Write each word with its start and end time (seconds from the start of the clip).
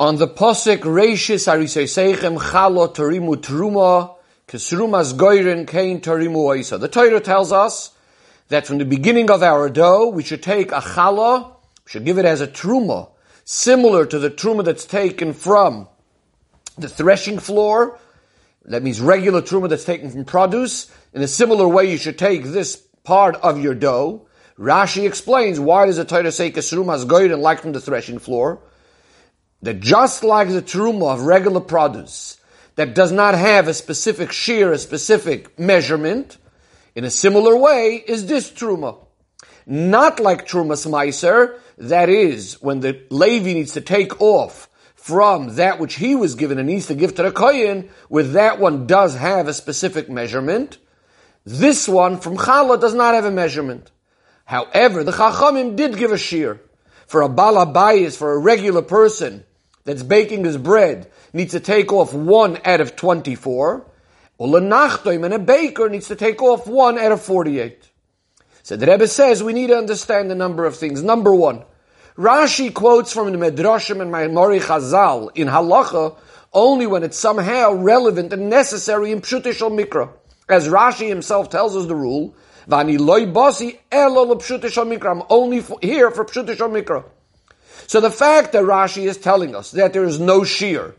On 0.00 0.16
the 0.16 0.26
posik 0.26 0.80
reishis 0.80 1.46
ariseisechem 1.46 2.36
chalo 2.36 2.92
torimu 2.92 3.36
truma 3.36 4.16
kesrumas 4.48 5.14
goyren 5.14 5.68
kain 5.68 6.00
torimu 6.00 6.34
oisa. 6.34 6.80
The 6.80 6.88
Torah 6.88 7.20
tells 7.20 7.52
us 7.52 7.92
that 8.48 8.66
from 8.66 8.78
the 8.78 8.84
beginning 8.84 9.30
of 9.30 9.44
our 9.44 9.70
dough, 9.70 10.08
we 10.08 10.24
should 10.24 10.42
take 10.42 10.72
a 10.72 10.80
challah, 10.80 11.48
we 11.84 11.90
should 11.90 12.04
give 12.04 12.18
it 12.18 12.24
as 12.24 12.40
a 12.40 12.48
truma, 12.48 13.10
similar 13.44 14.04
to 14.04 14.18
the 14.18 14.30
truma 14.30 14.64
that's 14.64 14.84
taken 14.84 15.32
from 15.32 15.86
the 16.76 16.88
threshing 16.88 17.38
floor. 17.38 17.96
That 18.64 18.82
means 18.82 19.00
regular 19.00 19.42
truma 19.42 19.68
that's 19.68 19.84
taken 19.84 20.10
from 20.10 20.24
produce. 20.24 20.90
In 21.12 21.22
a 21.22 21.28
similar 21.28 21.68
way, 21.68 21.88
you 21.88 21.98
should 21.98 22.18
take 22.18 22.42
this 22.42 22.74
part 23.04 23.36
of 23.36 23.60
your 23.60 23.76
dough. 23.76 24.26
Rashi 24.58 25.06
explains 25.06 25.60
why 25.60 25.86
does 25.86 25.98
the 25.98 26.04
Torah 26.04 26.32
say 26.32 26.50
kesrumas 26.50 27.06
goyren 27.06 27.38
like 27.38 27.60
from 27.60 27.70
the 27.70 27.80
threshing 27.80 28.18
floor? 28.18 28.60
That 29.64 29.80
just 29.80 30.22
like 30.22 30.48
the 30.48 30.62
truma 30.62 31.14
of 31.14 31.22
regular 31.22 31.60
produce 31.60 32.38
that 32.76 32.94
does 32.94 33.12
not 33.12 33.34
have 33.34 33.66
a 33.68 33.74
specific 33.74 34.30
shear, 34.32 34.72
a 34.72 34.78
specific 34.78 35.58
measurement, 35.58 36.36
in 36.94 37.04
a 37.04 37.10
similar 37.10 37.56
way 37.56 38.04
is 38.06 38.26
this 38.26 38.50
truma. 38.50 38.98
Not 39.66 40.20
like 40.20 40.46
trumas 40.46 40.86
meiser, 40.86 41.58
that 41.78 42.08
is, 42.08 42.60
when 42.60 42.80
the 42.80 43.02
Levi 43.10 43.54
needs 43.54 43.72
to 43.72 43.80
take 43.80 44.20
off 44.20 44.68
from 44.94 45.56
that 45.56 45.78
which 45.78 45.94
he 45.94 46.14
was 46.14 46.34
given 46.34 46.58
and 46.58 46.68
needs 46.68 46.86
to 46.86 46.94
give 46.94 47.14
to 47.14 47.22
the 47.22 47.32
Kohen, 47.32 47.88
where 48.08 48.24
that 48.24 48.60
one 48.60 48.86
does 48.86 49.16
have 49.16 49.48
a 49.48 49.54
specific 49.54 50.10
measurement. 50.10 50.78
This 51.44 51.88
one 51.88 52.18
from 52.18 52.36
Challah 52.36 52.80
does 52.80 52.94
not 52.94 53.14
have 53.14 53.24
a 53.24 53.30
measurement. 53.30 53.90
However, 54.44 55.04
the 55.04 55.12
Chachamim 55.12 55.76
did 55.76 55.96
give 55.96 56.12
a 56.12 56.18
shear. 56.18 56.60
For 57.06 57.22
a 57.22 57.28
balabayis, 57.28 58.16
for 58.16 58.32
a 58.32 58.38
regular 58.38 58.82
person, 58.82 59.44
that's 59.84 60.02
baking 60.02 60.44
his 60.44 60.56
bread 60.56 61.10
needs 61.32 61.52
to 61.52 61.60
take 61.60 61.92
off 61.92 62.14
one 62.14 62.58
out 62.64 62.80
of 62.80 62.96
24, 62.96 63.86
Ulanachtoim 64.40 65.24
and 65.24 65.34
a 65.34 65.38
baker 65.38 65.88
needs 65.88 66.08
to 66.08 66.16
take 66.16 66.42
off 66.42 66.66
one 66.66 66.98
out 66.98 67.12
of 67.12 67.22
48. 67.22 67.90
So 68.62 68.76
the 68.76 68.86
Rebbe 68.86 69.06
says 69.06 69.42
we 69.42 69.52
need 69.52 69.68
to 69.68 69.76
understand 69.76 70.32
a 70.32 70.34
number 70.34 70.64
of 70.64 70.76
things. 70.76 71.02
Number 71.02 71.34
one, 71.34 71.64
Rashi 72.16 72.72
quotes 72.72 73.12
from 73.12 73.30
the 73.30 73.38
Medrashim 73.38 74.00
and 74.00 74.12
Maimori 74.12 74.60
Chazal 74.60 75.30
in 75.34 75.48
Halacha 75.48 76.16
only 76.52 76.86
when 76.86 77.02
it's 77.02 77.18
somehow 77.18 77.72
relevant 77.74 78.32
and 78.32 78.48
necessary 78.48 79.10
in 79.12 79.20
Pshutishal 79.20 79.70
Mikra. 79.70 80.10
As 80.48 80.68
Rashi 80.68 81.08
himself 81.08 81.50
tells 81.50 81.76
us 81.76 81.86
the 81.86 81.96
rule, 81.96 82.34
Vani 82.68 82.98
loy 82.98 83.26
bosi 83.26 83.78
elo 83.90 84.34
Mikra. 84.34 85.10
I'm 85.10 85.22
only 85.28 85.62
here 85.82 86.10
for 86.10 86.24
Pshutishal 86.24 86.70
Mikra. 86.70 87.04
So 87.86 88.00
the 88.00 88.10
fact 88.10 88.52
that 88.52 88.64
Rashi 88.64 89.06
is 89.06 89.18
telling 89.18 89.54
us 89.54 89.70
that 89.72 89.92
there 89.92 90.04
is 90.04 90.18
no 90.20 90.44
shear, 90.44 90.94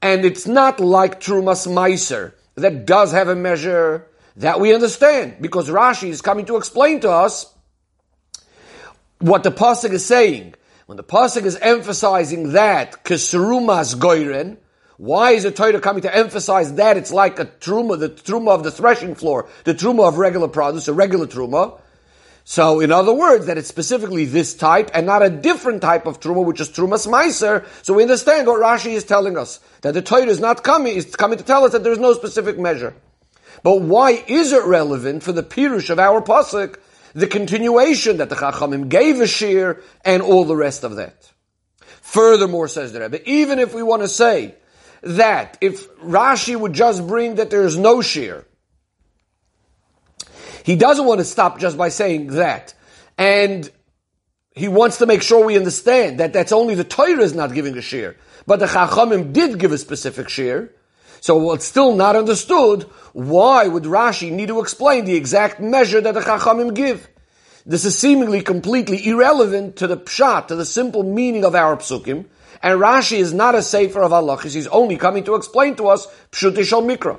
and 0.00 0.24
it's 0.24 0.46
not 0.46 0.80
like 0.80 1.20
Trumas 1.20 1.66
Meiser, 1.66 2.32
that 2.56 2.86
does 2.86 3.12
have 3.12 3.28
a 3.28 3.34
measure, 3.34 4.06
that 4.36 4.60
we 4.60 4.74
understand, 4.74 5.36
because 5.40 5.68
Rashi 5.68 6.08
is 6.08 6.20
coming 6.20 6.46
to 6.46 6.56
explain 6.56 7.00
to 7.00 7.10
us 7.10 7.52
what 9.18 9.42
the 9.42 9.50
Pasuk 9.52 9.90
is 9.90 10.04
saying. 10.04 10.54
When 10.86 10.96
the 10.96 11.04
Pasuk 11.04 11.44
is 11.44 11.56
emphasizing 11.56 12.52
that, 12.52 13.04
Kesrumas 13.04 13.96
Goiren, 13.96 14.58
why 14.96 15.32
is 15.32 15.42
the 15.42 15.50
Torah 15.50 15.80
coming 15.80 16.02
to 16.02 16.14
emphasize 16.14 16.74
that 16.74 16.96
it's 16.96 17.12
like 17.12 17.38
a 17.38 17.46
truma, 17.46 17.98
the 17.98 18.10
truma 18.10 18.50
of 18.50 18.62
the 18.62 18.70
threshing 18.70 19.14
floor, 19.14 19.48
the 19.64 19.74
truma 19.74 20.06
of 20.06 20.18
regular 20.18 20.48
produce, 20.48 20.86
a 20.88 20.92
regular 20.92 21.26
truma? 21.26 21.80
So, 22.46 22.80
in 22.80 22.92
other 22.92 23.14
words, 23.14 23.46
that 23.46 23.56
it's 23.56 23.68
specifically 23.68 24.26
this 24.26 24.54
type 24.54 24.90
and 24.92 25.06
not 25.06 25.22
a 25.22 25.30
different 25.30 25.80
type 25.80 26.04
of 26.06 26.20
truma, 26.20 26.44
which 26.44 26.60
is 26.60 26.68
trumas 26.68 27.06
meiser. 27.06 27.66
So 27.82 27.94
we 27.94 28.02
understand 28.02 28.46
what 28.46 28.60
Rashi 28.60 28.92
is 28.92 29.04
telling 29.04 29.38
us 29.38 29.60
that 29.80 29.94
the 29.94 30.02
Torah 30.02 30.26
is 30.26 30.40
not 30.40 30.62
coming; 30.62 30.94
is 30.94 31.16
coming 31.16 31.38
to 31.38 31.44
tell 31.44 31.64
us 31.64 31.72
that 31.72 31.82
there 31.82 31.92
is 31.92 31.98
no 31.98 32.12
specific 32.12 32.58
measure. 32.58 32.94
But 33.62 33.80
why 33.80 34.22
is 34.26 34.52
it 34.52 34.62
relevant 34.64 35.22
for 35.22 35.32
the 35.32 35.42
pirush 35.42 35.88
of 35.88 35.98
our 35.98 36.20
pasuk, 36.20 36.76
the 37.14 37.26
continuation 37.26 38.18
that 38.18 38.28
the 38.28 38.36
Chachamim 38.36 38.90
gave 38.90 39.22
a 39.22 39.26
shear 39.26 39.80
and 40.04 40.22
all 40.22 40.44
the 40.44 40.56
rest 40.56 40.84
of 40.84 40.96
that? 40.96 41.32
Furthermore, 42.02 42.68
says 42.68 42.92
the 42.92 43.00
Rebbe, 43.00 43.26
even 43.28 43.58
if 43.58 43.72
we 43.72 43.82
want 43.82 44.02
to 44.02 44.08
say 44.08 44.54
that 45.02 45.56
if 45.62 45.90
Rashi 45.96 46.54
would 46.54 46.74
just 46.74 47.06
bring 47.06 47.36
that 47.36 47.48
there 47.48 47.64
is 47.64 47.78
no 47.78 48.02
shear, 48.02 48.44
he 50.64 50.76
doesn't 50.76 51.04
want 51.04 51.18
to 51.18 51.24
stop 51.24 51.58
just 51.58 51.76
by 51.76 51.90
saying 51.90 52.28
that. 52.28 52.72
And 53.18 53.70
he 54.52 54.66
wants 54.66 54.98
to 54.98 55.06
make 55.06 55.20
sure 55.20 55.44
we 55.44 55.58
understand 55.58 56.20
that 56.20 56.32
that's 56.32 56.52
only 56.52 56.74
the 56.74 56.84
Torah 56.84 57.22
is 57.22 57.34
not 57.34 57.52
giving 57.52 57.76
a 57.76 57.82
shear. 57.82 58.16
But 58.46 58.60
the 58.60 58.66
Chachamim 58.66 59.34
did 59.34 59.58
give 59.58 59.72
a 59.72 59.78
specific 59.78 60.30
shear. 60.30 60.72
So 61.20 61.52
it's 61.52 61.66
still 61.66 61.94
not 61.94 62.16
understood. 62.16 62.84
Why 63.12 63.68
would 63.68 63.82
Rashi 63.84 64.32
need 64.32 64.48
to 64.48 64.60
explain 64.60 65.04
the 65.04 65.16
exact 65.16 65.60
measure 65.60 66.00
that 66.00 66.14
the 66.14 66.20
Chachamim 66.20 66.72
give? 66.74 67.08
This 67.66 67.84
is 67.84 67.98
seemingly 67.98 68.40
completely 68.40 69.06
irrelevant 69.06 69.76
to 69.76 69.86
the 69.86 69.98
pshat, 69.98 70.46
to 70.46 70.56
the 70.56 70.64
simple 70.64 71.02
meaning 71.02 71.44
of 71.44 71.54
our 71.54 71.76
psukim. 71.76 72.24
And 72.62 72.80
Rashi 72.80 73.18
is 73.18 73.34
not 73.34 73.54
a 73.54 73.60
sefer 73.60 74.02
of 74.02 74.12
halachas. 74.12 74.54
He's 74.54 74.66
only 74.68 74.96
coming 74.96 75.24
to 75.24 75.34
explain 75.34 75.76
to 75.76 75.88
us 75.88 76.06
pshutishal 76.32 76.84
mikra. 76.84 77.18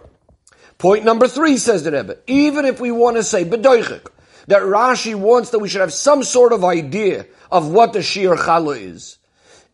Point 0.78 1.06
number 1.06 1.28
three 1.28 1.58
says 1.58 1.84
the 1.84 1.92
Rebbe, 1.92 2.18
even 2.28 2.66
if 2.66 2.80
we 2.80 2.92
want 2.92 3.18
to 3.18 3.24
say 3.24 3.46
bedoichik, 3.46 4.08
that 4.48 4.62
Rashi 4.62 5.16
wants 5.16 5.52
that 5.52 5.60
we 5.60 5.70
should 5.70 5.82
have 5.82 5.94
some 5.94 6.24
sort 6.24 6.54
of 6.54 6.64
idea 6.64 7.26
of 7.52 7.70
what 7.70 7.94
the 7.94 8.04
Shir 8.04 8.36
Chala 8.36 8.80
is, 8.80 9.18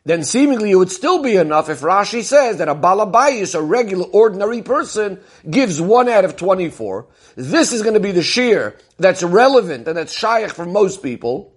then 0.06 0.24
seemingly 0.24 0.72
it 0.72 0.76
would 0.76 0.92
still 0.92 1.22
be 1.22 1.36
enough 1.36 1.70
if 1.70 1.82
Rashi 1.82 2.24
says 2.24 2.58
that 2.58 2.70
a 2.70 2.76
balabayis, 2.76 3.56
a 3.56 3.62
regular, 3.62 4.06
ordinary 4.06 4.62
person, 4.62 5.20
gives 5.50 5.82
one 5.82 6.10
out 6.10 6.26
of 6.26 6.38
24. 6.38 7.08
This 7.36 7.72
is 7.72 7.82
going 7.82 7.94
to 7.94 8.00
be 8.00 8.12
the 8.12 8.24
Shir 8.24 8.76
that's 8.98 9.24
relevant 9.24 9.88
and 9.88 9.98
that's 9.98 10.14
shaykh 10.14 10.52
for 10.52 10.66
most 10.66 11.04
people. 11.04 11.54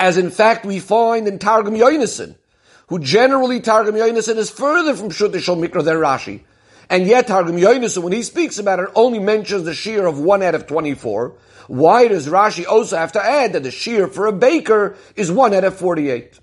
As 0.00 0.18
in 0.18 0.30
fact 0.30 0.64
we 0.64 0.80
find 0.80 1.28
in 1.28 1.38
Targum 1.38 1.74
Yonason, 1.74 2.36
who 2.88 2.98
generally 2.98 3.60
Targum 3.60 3.94
Yonason 3.94 4.36
is 4.36 4.50
further 4.50 4.94
from 4.94 5.10
Pshutishal 5.10 5.62
Mikra 5.62 5.84
than 5.84 5.96
Rashi. 5.96 6.42
And 6.90 7.06
yet 7.06 7.26
Targum 7.26 7.56
Yonis, 7.56 8.00
when 8.02 8.12
he 8.12 8.22
speaks 8.22 8.58
about 8.58 8.78
it, 8.78 8.88
only 8.94 9.18
mentions 9.18 9.64
the 9.64 9.74
shear 9.74 10.06
of 10.06 10.18
one 10.18 10.42
out 10.42 10.54
of 10.54 10.66
24. 10.66 11.36
Why 11.66 12.08
does 12.08 12.28
Rashi 12.28 12.66
also 12.66 12.96
have 12.96 13.12
to 13.12 13.24
add 13.24 13.54
that 13.54 13.62
the 13.62 13.70
shear 13.70 14.06
for 14.06 14.26
a 14.26 14.32
baker 14.32 14.96
is 15.16 15.32
one 15.32 15.54
out 15.54 15.64
of 15.64 15.76
48? 15.76 16.38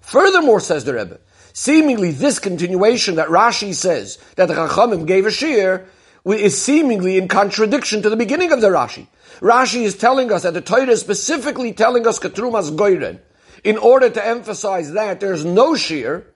Furthermore, 0.00 0.60
says 0.60 0.84
the 0.84 0.94
Rebbe, 0.94 1.20
seemingly 1.52 2.12
this 2.12 2.38
continuation 2.38 3.16
that 3.16 3.28
Rashi 3.28 3.74
says 3.74 4.18
that 4.36 4.48
the 4.48 4.54
Chachamim 4.54 5.06
gave 5.06 5.26
a 5.26 5.30
shear 5.30 5.86
is 6.24 6.60
seemingly 6.60 7.18
in 7.18 7.28
contradiction 7.28 8.02
to 8.02 8.10
the 8.10 8.16
beginning 8.16 8.52
of 8.52 8.60
the 8.60 8.68
Rashi. 8.68 9.06
Rashi 9.40 9.82
is 9.82 9.96
telling 9.96 10.32
us 10.32 10.42
that 10.42 10.54
the 10.54 10.60
Torah 10.60 10.88
is 10.88 11.00
specifically 11.00 11.72
telling 11.72 12.06
us 12.06 12.18
Ketrumas 12.18 12.74
Goyren 12.74 13.20
in 13.64 13.76
order 13.76 14.08
to 14.08 14.26
emphasize 14.26 14.92
that 14.92 15.20
there's 15.20 15.44
no 15.44 15.74
shear, 15.74 16.26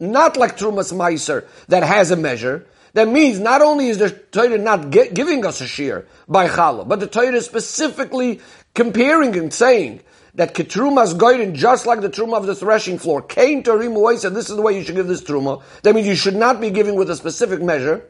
not 0.00 0.36
like 0.36 0.56
Trumas 0.56 0.92
Meiser 0.92 1.46
that 1.68 1.82
has 1.82 2.10
a 2.10 2.16
measure, 2.16 2.66
that 2.98 3.06
means 3.06 3.38
not 3.38 3.62
only 3.62 3.90
is 3.90 3.98
the 3.98 4.10
Torah 4.10 4.58
not 4.58 4.90
get, 4.90 5.14
giving 5.14 5.46
us 5.46 5.60
a 5.60 5.68
shear 5.68 6.08
by 6.26 6.48
challah, 6.48 6.88
but 6.88 6.98
the 6.98 7.06
Torah 7.06 7.32
is 7.32 7.44
specifically 7.44 8.40
comparing 8.74 9.36
and 9.36 9.54
saying 9.54 10.00
that 10.34 10.52
ketrumas 10.52 11.14
goyrin, 11.14 11.54
just 11.54 11.86
like 11.86 12.00
the 12.00 12.10
truma 12.10 12.38
of 12.38 12.46
the 12.46 12.56
threshing 12.56 12.98
floor, 12.98 13.22
came 13.22 13.62
to 13.62 13.70
rimu 13.70 14.18
said 14.18 14.34
this 14.34 14.50
is 14.50 14.56
the 14.56 14.62
way 14.62 14.76
you 14.76 14.82
should 14.82 14.96
give 14.96 15.06
this 15.06 15.22
truma. 15.22 15.62
That 15.82 15.94
means 15.94 16.08
you 16.08 16.16
should 16.16 16.34
not 16.34 16.60
be 16.60 16.70
giving 16.70 16.96
with 16.96 17.08
a 17.08 17.14
specific 17.14 17.62
measure. 17.62 18.04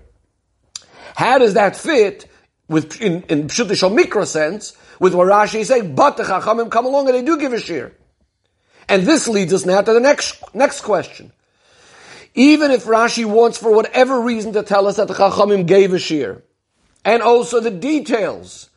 How 1.15 1.37
does 1.37 1.53
that 1.53 1.77
fit 1.77 2.27
with 2.69 2.99
in, 3.03 3.25
in 3.25 3.49
Pshutishal 3.49 3.95
Mikra 3.95 4.27
sense 4.27 4.75
with 4.99 5.15
what 5.15 5.29
Rashi 5.29 5.61
is 5.61 5.69
saying? 5.69 5.95
But 5.95 6.17
the 6.17 6.23
Chachamim 6.23 6.71
come 6.71 6.87
along 6.87 7.09
and 7.09 7.15
they 7.15 7.23
do 7.23 7.37
give 7.37 7.53
a 7.53 7.61
shear. 7.61 7.95
And 8.89 9.03
this 9.03 9.29
leads 9.29 9.53
us 9.53 9.67
now 9.67 9.83
to 9.83 9.93
the 9.93 10.01
next 10.01 10.43
next 10.55 10.81
question. 10.81 11.31
Even 12.35 12.71
if 12.71 12.85
Rashi 12.85 13.25
wants 13.25 13.59
for 13.59 13.73
whatever 13.73 14.21
reason 14.21 14.53
to 14.53 14.63
tell 14.63 14.87
us 14.87 14.97
that 14.97 15.09
the 15.09 15.15
Chachamim 15.15 15.67
gave 15.67 15.93
a 15.93 15.99
shear, 15.99 16.45
and 17.05 17.23
also 17.23 17.61
the 17.61 17.71
details, 17.71 18.71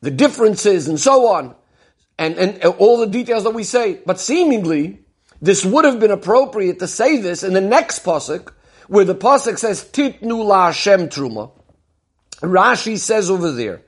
the 0.00 0.10
differences 0.10 0.88
and 0.88 0.98
so 0.98 1.28
on, 1.28 1.54
and, 2.18 2.36
and 2.36 2.64
all 2.64 2.98
the 2.98 3.06
details 3.06 3.44
that 3.44 3.50
we 3.50 3.64
say, 3.64 4.00
but 4.06 4.18
seemingly, 4.18 5.00
this 5.42 5.64
would 5.64 5.84
have 5.84 6.00
been 6.00 6.10
appropriate 6.10 6.78
to 6.78 6.88
say 6.88 7.18
this 7.18 7.42
in 7.42 7.52
the 7.52 7.60
next 7.60 8.04
pasuk, 8.04 8.52
where 8.88 9.04
the 9.04 9.14
pasuk 9.14 9.58
says 9.58 9.84
Titnu 9.84 10.44
la 10.44 10.66
Hashem 10.66 11.08
truma. 11.08 11.50
Rashi 12.40 12.98
says 12.98 13.30
over 13.30 13.52
there 13.52 13.82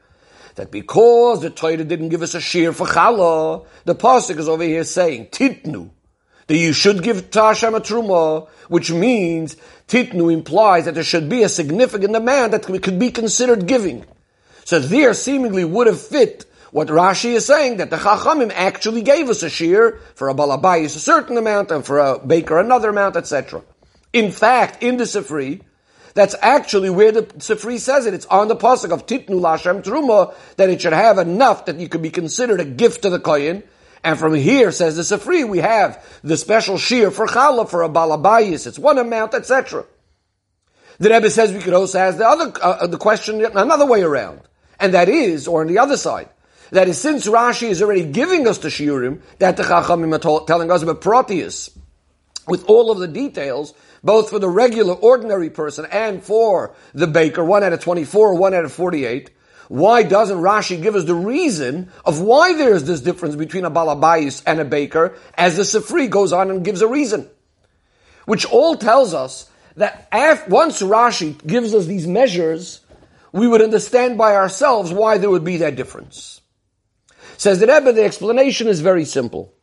that 0.56 0.70
because 0.70 1.40
the 1.40 1.50
Torah 1.50 1.84
didn't 1.84 2.08
give 2.08 2.22
us 2.22 2.34
a 2.34 2.40
shear 2.40 2.72
for 2.72 2.86
challah, 2.86 3.66
the 3.84 3.94
pasuk 3.94 4.38
is 4.38 4.48
over 4.48 4.64
here 4.64 4.84
saying 4.84 5.26
Titnu 5.26 5.90
that 6.48 6.56
you 6.56 6.72
should 6.72 7.02
give 7.02 7.30
to 7.30 7.42
Hashem 7.42 7.74
a 7.74 7.80
truma, 7.80 8.48
which 8.68 8.90
means 8.90 9.56
titnu 9.86 10.32
implies 10.32 10.84
that 10.86 10.94
there 10.94 11.04
should 11.04 11.28
be 11.28 11.42
a 11.44 11.48
significant 11.48 12.14
amount 12.16 12.52
that 12.52 12.64
could 12.64 12.98
be 12.98 13.10
considered 13.10 13.66
giving. 13.66 14.04
So 14.64 14.78
there 14.78 15.14
seemingly 15.14 15.64
would 15.64 15.86
have 15.86 16.00
fit 16.00 16.44
What 16.70 16.88
Rashi 16.88 17.32
is 17.32 17.46
saying 17.46 17.78
that 17.78 17.88
the 17.88 17.96
Chachamim 17.96 18.52
actually 18.54 19.00
gave 19.00 19.30
us 19.30 19.42
a 19.42 19.48
shear 19.48 20.00
for 20.14 20.28
a 20.28 20.34
balabayis 20.34 20.96
a 20.96 21.00
certain 21.00 21.38
amount 21.38 21.70
and 21.70 21.84
for 21.84 21.98
a 21.98 22.18
baker 22.18 22.58
another 22.58 22.90
amount, 22.90 23.16
etc. 23.16 23.62
In 24.12 24.30
fact, 24.30 24.82
in 24.82 24.98
the 24.98 25.04
Sifri, 25.04 25.62
that's 26.12 26.34
actually 26.42 26.90
where 26.90 27.12
the 27.12 27.22
Sifri 27.22 27.78
says 27.78 28.04
it. 28.04 28.12
It's 28.12 28.26
on 28.26 28.48
the 28.48 28.56
pasuk 28.56 28.92
of 28.92 29.06
Titnu 29.06 29.40
Lashem 29.40 29.82
Truma 29.82 30.34
that 30.56 30.68
it 30.68 30.82
should 30.82 30.92
have 30.92 31.16
enough 31.16 31.64
that 31.66 31.76
you 31.76 31.88
could 31.88 32.02
be 32.02 32.10
considered 32.10 32.60
a 32.60 32.66
gift 32.66 33.02
to 33.02 33.10
the 33.10 33.20
kohen. 33.20 33.62
And 34.08 34.18
from 34.18 34.32
here, 34.32 34.72
says 34.72 34.96
the 34.96 35.02
Sifri, 35.02 35.46
we 35.46 35.58
have 35.58 36.02
the 36.24 36.38
special 36.38 36.78
shear 36.78 37.10
for 37.10 37.26
challah 37.26 37.68
for 37.68 37.82
a 37.82 37.90
balabayis. 37.90 38.66
It's 38.66 38.78
one 38.78 38.96
amount, 38.96 39.34
etc. 39.34 39.84
The 40.98 41.10
Rebbe 41.10 41.28
says 41.28 41.52
we 41.52 41.58
could 41.60 41.74
also 41.74 41.98
ask 41.98 42.16
the 42.16 42.26
other 42.26 42.50
uh, 42.62 42.86
the 42.86 42.96
question 42.96 43.44
another 43.44 43.84
way 43.84 44.00
around, 44.00 44.40
and 44.80 44.94
that 44.94 45.10
is, 45.10 45.46
or 45.46 45.60
on 45.60 45.66
the 45.66 45.80
other 45.80 45.98
side, 45.98 46.30
that 46.70 46.88
is 46.88 46.98
since 46.98 47.28
Rashi 47.28 47.68
is 47.68 47.82
already 47.82 48.10
giving 48.10 48.48
us 48.48 48.56
the 48.56 48.68
shiurim 48.68 49.20
that 49.40 49.58
the 49.58 49.62
Chachamim 49.62 50.14
are 50.14 50.46
telling 50.46 50.70
us 50.70 50.82
about 50.82 51.02
Proteus, 51.02 51.68
with 52.46 52.64
all 52.64 52.90
of 52.90 53.00
the 53.00 53.08
details, 53.08 53.74
both 54.02 54.30
for 54.30 54.38
the 54.38 54.48
regular, 54.48 54.94
ordinary 54.94 55.50
person 55.50 55.84
and 55.92 56.24
for 56.24 56.74
the 56.94 57.06
baker, 57.06 57.44
one 57.44 57.62
out 57.62 57.74
of 57.74 57.80
24, 57.80 58.36
one 58.36 58.54
out 58.54 58.64
of 58.64 58.72
48, 58.72 59.28
why 59.68 60.02
doesn't 60.02 60.38
Rashi 60.38 60.82
give 60.82 60.96
us 60.96 61.04
the 61.04 61.14
reason 61.14 61.90
of 62.04 62.20
why 62.20 62.54
there 62.54 62.74
is 62.74 62.84
this 62.86 63.02
difference 63.02 63.36
between 63.36 63.64
a 63.64 63.70
balabais 63.70 64.42
and 64.46 64.60
a 64.60 64.64
baker, 64.64 65.16
as 65.34 65.56
the 65.56 65.62
Sifri 65.62 66.08
goes 66.08 66.32
on 66.32 66.50
and 66.50 66.64
gives 66.64 66.80
a 66.80 66.88
reason? 66.88 67.28
Which 68.24 68.46
all 68.46 68.76
tells 68.76 69.14
us 69.14 69.50
that 69.76 70.08
after, 70.10 70.50
once 70.50 70.82
Rashi 70.82 71.46
gives 71.46 71.74
us 71.74 71.86
these 71.86 72.06
measures, 72.06 72.80
we 73.32 73.46
would 73.46 73.62
understand 73.62 74.18
by 74.18 74.34
ourselves 74.34 74.92
why 74.92 75.18
there 75.18 75.30
would 75.30 75.44
be 75.44 75.58
that 75.58 75.76
difference. 75.76 76.40
Says 77.36 77.60
the 77.60 77.66
Rebbe, 77.66 77.92
the 77.92 78.04
explanation 78.04 78.68
is 78.68 78.80
very 78.80 79.04
simple. 79.04 79.54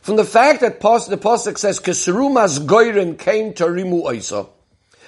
From 0.00 0.16
the 0.16 0.24
fact 0.24 0.62
that 0.62 0.80
the 0.80 1.16
Pasuk 1.16 1.58
says, 1.58 1.78
Keserumas 1.78 2.66
Goyren 2.66 3.18
came 3.18 3.54
to 3.54 3.64
Rimu 3.64 4.02
Oisa, 4.02 4.48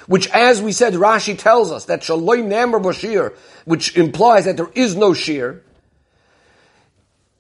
which 0.06 0.28
as 0.30 0.60
we 0.60 0.72
said, 0.72 0.94
Rashi 0.94 1.38
tells 1.38 1.70
us 1.70 1.86
that 1.86 2.02
Shaloi 2.02 2.44
Namar 2.44 2.80
Bashir, 2.80 3.34
which 3.64 3.96
implies 3.96 4.44
that 4.44 4.56
there 4.56 4.70
is 4.74 4.96
no 4.96 5.14
shear, 5.14 5.62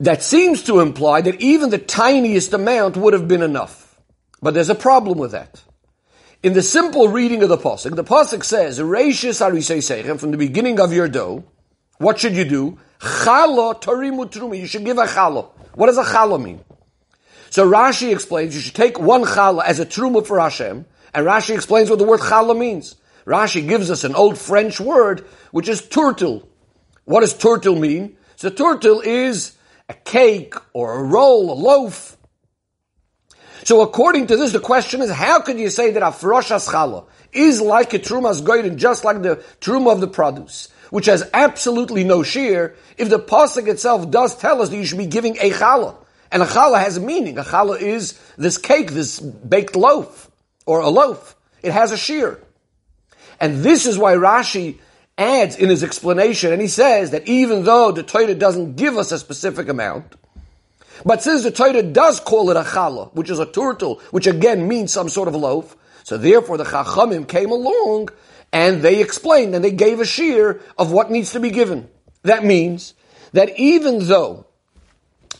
that 0.00 0.22
seems 0.22 0.62
to 0.64 0.80
imply 0.80 1.20
that 1.20 1.40
even 1.40 1.70
the 1.70 1.78
tiniest 1.78 2.52
amount 2.52 2.96
would 2.96 3.12
have 3.12 3.28
been 3.28 3.42
enough. 3.42 3.98
But 4.42 4.54
there's 4.54 4.70
a 4.70 4.74
problem 4.74 5.18
with 5.18 5.32
that. 5.32 5.62
In 6.42 6.52
the 6.52 6.62
simple 6.62 7.08
reading 7.08 7.42
of 7.42 7.48
the 7.48 7.56
Pasuk, 7.56 7.96
the 7.96 8.04
Pasuk 8.04 8.44
says, 8.44 8.78
Reishis 8.78 9.40
Arisei 9.40 10.20
from 10.20 10.30
the 10.30 10.36
beginning 10.36 10.78
of 10.78 10.92
your 10.92 11.08
dough, 11.08 11.44
what 11.98 12.18
should 12.18 12.34
you 12.34 12.44
do? 12.44 12.78
Chala 12.98 13.80
tarimu 13.80 14.30
truma. 14.30 14.58
You 14.58 14.66
should 14.66 14.84
give 14.84 14.98
a 14.98 15.06
chala. 15.06 15.46
What 15.74 15.86
does 15.86 15.98
a 15.98 16.04
chala 16.04 16.42
mean? 16.42 16.62
So 17.50 17.70
Rashi 17.70 18.12
explains 18.12 18.54
you 18.54 18.60
should 18.60 18.74
take 18.74 18.98
one 18.98 19.24
chala 19.24 19.64
as 19.64 19.80
a 19.80 19.86
truma 19.86 20.26
for 20.26 20.38
Hashem, 20.40 20.84
and 21.14 21.26
Rashi 21.26 21.54
explains 21.54 21.88
what 21.88 21.98
the 21.98 22.04
word 22.04 22.20
chala 22.20 22.56
means. 22.56 22.96
Rashi 23.24 23.66
gives 23.66 23.90
us 23.90 24.04
an 24.04 24.14
old 24.14 24.36
French 24.36 24.80
word, 24.80 25.20
which 25.52 25.68
is 25.68 25.86
turtle. 25.86 26.48
What 27.04 27.20
does 27.20 27.32
turtle 27.32 27.76
mean? 27.76 28.16
So 28.36 28.50
turtle 28.50 29.00
is 29.00 29.56
a 29.88 29.94
cake 29.94 30.54
or 30.72 30.98
a 30.98 31.02
roll, 31.02 31.52
a 31.52 31.54
loaf. 31.54 32.16
So 33.62 33.80
according 33.80 34.26
to 34.26 34.36
this, 34.36 34.52
the 34.52 34.60
question 34.60 35.00
is, 35.00 35.10
how 35.10 35.40
could 35.40 35.58
you 35.58 35.70
say 35.70 35.92
that 35.92 36.02
a 36.02 36.06
froshas 36.06 36.68
chala 36.68 37.06
is 37.32 37.60
like 37.60 37.94
a 37.94 37.98
trumas 37.98 38.42
goyren, 38.42 38.76
just 38.76 39.04
like 39.04 39.22
the 39.22 39.42
truma 39.60 39.92
of 39.92 40.00
the 40.00 40.08
produce? 40.08 40.68
which 40.94 41.06
has 41.06 41.28
absolutely 41.34 42.04
no 42.04 42.22
shear, 42.22 42.76
if 42.96 43.08
the 43.08 43.18
pasuk 43.18 43.66
itself 43.66 44.12
does 44.12 44.36
tell 44.36 44.62
us 44.62 44.68
that 44.68 44.76
you 44.76 44.84
should 44.84 44.96
be 44.96 45.06
giving 45.06 45.36
a 45.38 45.50
challah, 45.50 45.96
and 46.30 46.40
a 46.40 46.46
challah 46.46 46.80
has 46.80 46.98
a 46.98 47.00
meaning. 47.00 47.36
A 47.36 47.42
challah 47.42 47.80
is 47.80 48.16
this 48.36 48.58
cake, 48.58 48.92
this 48.92 49.18
baked 49.18 49.74
loaf, 49.74 50.30
or 50.66 50.80
a 50.80 50.88
loaf. 50.88 51.36
It 51.62 51.72
has 51.72 51.92
a 51.92 51.96
shear. 51.96 52.40
And 53.40 53.62
this 53.62 53.86
is 53.86 53.98
why 53.98 54.14
Rashi 54.14 54.78
adds 55.16 55.56
in 55.56 55.68
his 55.68 55.84
explanation, 55.84 56.52
and 56.52 56.60
he 56.60 56.68
says 56.68 57.10
that 57.12 57.28
even 57.28 57.64
though 57.64 57.92
the 57.92 58.02
Torah 58.02 58.34
doesn't 58.34 58.76
give 58.76 58.96
us 58.96 59.12
a 59.12 59.18
specific 59.18 59.68
amount, 59.68 60.14
but 61.04 61.22
since 61.22 61.42
the 61.42 61.50
Torah 61.50 61.82
does 61.82 62.20
call 62.20 62.50
it 62.50 62.56
a 62.56 62.62
challah, 62.62 63.12
which 63.14 63.30
is 63.30 63.38
a 63.38 63.46
turtle, 63.46 64.00
which 64.10 64.26
again 64.26 64.68
means 64.68 64.92
some 64.92 65.08
sort 65.08 65.28
of 65.28 65.34
loaf, 65.34 65.76
so 66.04 66.16
therefore 66.16 66.58
the 66.58 66.64
Chachamim 66.64 67.26
came 67.26 67.50
along 67.50 68.10
and 68.52 68.82
they 68.82 69.00
explained 69.00 69.54
and 69.54 69.64
they 69.64 69.70
gave 69.70 70.00
a 70.00 70.04
shear 70.04 70.60
of 70.78 70.92
what 70.92 71.10
needs 71.10 71.32
to 71.32 71.40
be 71.40 71.50
given. 71.50 71.88
That 72.22 72.44
means 72.44 72.94
that 73.32 73.58
even 73.58 74.06
though 74.06 74.46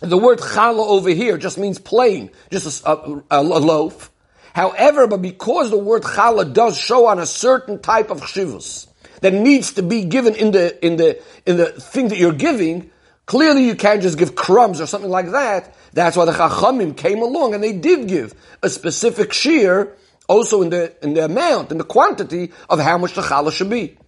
the 0.01 0.19
word 0.19 0.39
challah 0.41 0.87
over 0.87 1.11
here 1.11 1.39
just 1.39 1.59
means 1.59 1.79
plain, 1.79 2.31
just 2.51 2.85
a, 2.85 2.91
a, 2.91 3.23
a, 3.31 3.43
loaf, 3.43 4.11
however, 4.55 5.07
but 5.07 5.21
because 5.21 5.71
the 5.71 5.79
word 5.79 6.03
challah 6.03 6.53
does 6.53 6.79
show 6.79 7.07
on 7.07 7.19
a 7.19 7.27
certain 7.27 7.81
type 7.81 8.11
of 8.11 8.21
chivus 8.21 8.87
that 9.21 9.35
needs 9.35 9.75
to 9.75 9.83
be 9.83 10.05
given 10.05 10.35
in 10.35 10.53
the, 10.53 10.85
in 10.85 10.97
the, 10.97 11.23
in 11.45 11.57
the 11.57 11.67
thing 11.67 12.09
that 12.09 12.19
you're 12.19 12.33
giving, 12.33 12.91
clearly 13.27 13.67
you 13.67 13.75
can't 13.75 14.01
just 14.01 14.19
give 14.19 14.35
crumbs 14.35 14.81
or 14.81 14.87
something 14.87 15.11
like 15.11 15.31
that. 15.33 15.75
That's 15.93 16.17
why 16.17 16.25
the 16.25 16.33
chachamim 16.33 16.97
came 16.97 17.21
along 17.21 17.55
and 17.55 17.63
they 17.63 17.73
did 17.73 18.09
give 18.09 18.35
a 18.63 18.71
specific 18.71 19.33
shear 19.33 19.97
also 20.27 20.63
in 20.63 20.71
the 20.71 20.97
in 21.05 21.13
the 21.13 21.25
amount, 21.27 21.71
in 21.71 21.77
the 21.77 21.85
quantity 21.85 22.53
of 22.71 22.81
how 22.81 22.97
much 22.97 23.13
the 23.13 23.23
challah 23.23 23.53
should 23.53 23.69
be. 23.69 23.99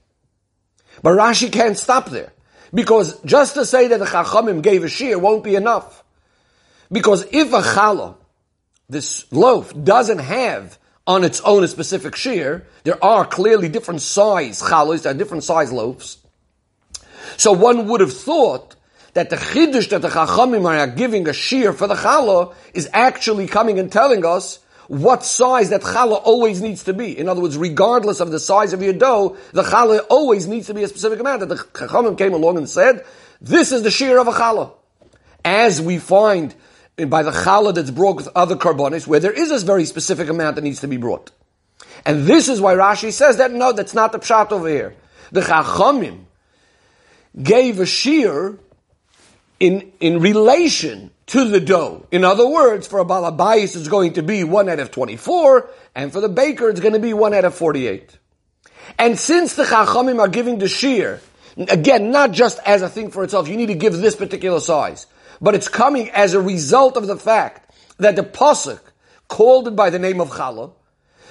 But 1.02 1.18
Rashi 1.18 1.52
can't 1.52 1.76
stop 1.76 2.08
there. 2.08 2.32
Because 2.72 3.20
just 3.22 3.54
to 3.54 3.64
say 3.64 3.88
that 3.88 3.98
the 3.98 4.04
Chachamim 4.04 4.62
gave 4.62 4.84
a 4.84 4.88
shear 4.88 5.18
won't 5.18 5.44
be 5.44 5.54
enough. 5.54 6.04
Because 6.90 7.24
if 7.30 7.52
a 7.52 7.62
challah, 7.62 8.16
this 8.88 9.30
loaf, 9.32 9.72
doesn't 9.84 10.18
have 10.18 10.78
on 11.06 11.24
its 11.24 11.40
own 11.42 11.62
a 11.64 11.68
specific 11.68 12.16
shear, 12.16 12.66
there 12.84 13.02
are 13.04 13.24
clearly 13.24 13.68
different 13.68 14.02
size 14.02 14.60
challahs, 14.60 15.02
there 15.02 15.12
are 15.12 15.16
different 15.16 15.44
size 15.44 15.72
loaves. 15.72 16.18
So 17.36 17.52
one 17.52 17.88
would 17.88 18.00
have 18.00 18.12
thought 18.12 18.76
that 19.14 19.30
the 19.30 19.36
chiddush 19.36 19.88
that 19.90 20.02
the 20.02 20.08
Chachamim 20.08 20.66
are 20.66 20.86
giving 20.86 21.28
a 21.28 21.32
shear 21.32 21.72
for 21.72 21.86
the 21.86 21.94
challah 21.94 22.54
is 22.74 22.88
actually 22.92 23.46
coming 23.46 23.78
and 23.78 23.90
telling 23.90 24.24
us 24.24 24.58
what 24.88 25.24
size 25.24 25.70
that 25.70 25.80
challah 25.80 26.20
always 26.22 26.60
needs 26.60 26.84
to 26.84 26.92
be. 26.92 27.18
In 27.18 27.28
other 27.28 27.40
words, 27.40 27.56
regardless 27.56 28.20
of 28.20 28.30
the 28.30 28.38
size 28.38 28.72
of 28.72 28.82
your 28.82 28.92
dough, 28.92 29.36
the 29.52 29.62
challah 29.62 30.04
always 30.10 30.46
needs 30.46 30.66
to 30.66 30.74
be 30.74 30.82
a 30.82 30.88
specific 30.88 31.18
amount. 31.18 31.40
That 31.40 31.48
the 31.48 31.56
chachamim 31.56 32.18
came 32.18 32.34
along 32.34 32.58
and 32.58 32.68
said, 32.68 33.04
this 33.40 33.72
is 33.72 33.82
the 33.82 33.90
shear 33.90 34.18
of 34.18 34.28
a 34.28 34.32
challah. 34.32 34.72
As 35.44 35.80
we 35.80 35.98
find 35.98 36.54
by 36.96 37.22
the 37.22 37.30
challah 37.30 37.74
that's 37.74 37.90
brought 37.90 38.16
with 38.16 38.28
other 38.34 38.56
korbanos, 38.56 39.06
where 39.06 39.20
there 39.20 39.32
is 39.32 39.50
this 39.50 39.62
very 39.62 39.84
specific 39.84 40.28
amount 40.28 40.56
that 40.56 40.62
needs 40.62 40.80
to 40.80 40.88
be 40.88 40.96
brought. 40.96 41.30
And 42.04 42.26
this 42.26 42.48
is 42.48 42.60
why 42.60 42.74
Rashi 42.74 43.12
says 43.12 43.36
that 43.36 43.52
no, 43.52 43.72
that's 43.72 43.94
not 43.94 44.12
the 44.12 44.18
pshat 44.18 44.52
over 44.52 44.68
here. 44.68 44.94
The 45.32 45.40
chachamim 45.40 46.24
gave 47.42 47.80
a 47.80 47.86
shear 47.86 48.58
in, 49.60 49.92
in 50.00 50.20
relation 50.20 51.10
to 51.26 51.44
the 51.44 51.60
dough. 51.60 52.06
In 52.10 52.24
other 52.24 52.46
words, 52.46 52.86
for 52.86 53.00
a 53.00 53.04
balabais 53.04 53.76
it's 53.76 53.88
going 53.88 54.14
to 54.14 54.22
be 54.22 54.44
1 54.44 54.68
out 54.68 54.78
of 54.78 54.90
24, 54.90 55.68
and 55.94 56.12
for 56.12 56.20
the 56.20 56.28
baker 56.28 56.70
it's 56.70 56.80
going 56.80 56.94
to 56.94 57.00
be 57.00 57.12
1 57.12 57.34
out 57.34 57.44
of 57.44 57.54
48. 57.54 58.18
And 58.98 59.18
since 59.18 59.54
the 59.54 59.64
chachamim 59.64 60.20
are 60.20 60.28
giving 60.28 60.58
the 60.58 60.68
shear, 60.68 61.20
again, 61.56 62.10
not 62.10 62.32
just 62.32 62.58
as 62.64 62.82
a 62.82 62.88
thing 62.88 63.10
for 63.10 63.24
itself, 63.24 63.48
you 63.48 63.56
need 63.56 63.66
to 63.66 63.74
give 63.74 63.94
this 63.94 64.14
particular 64.14 64.60
size, 64.60 65.06
but 65.40 65.54
it's 65.54 65.68
coming 65.68 66.10
as 66.10 66.34
a 66.34 66.40
result 66.40 66.96
of 66.96 67.06
the 67.06 67.16
fact 67.16 67.72
that 67.98 68.16
the 68.16 68.22
pasuk 68.22 68.80
called 69.28 69.68
it 69.68 69.76
by 69.76 69.90
the 69.90 69.98
name 69.98 70.20
of 70.20 70.30
challah. 70.30 70.72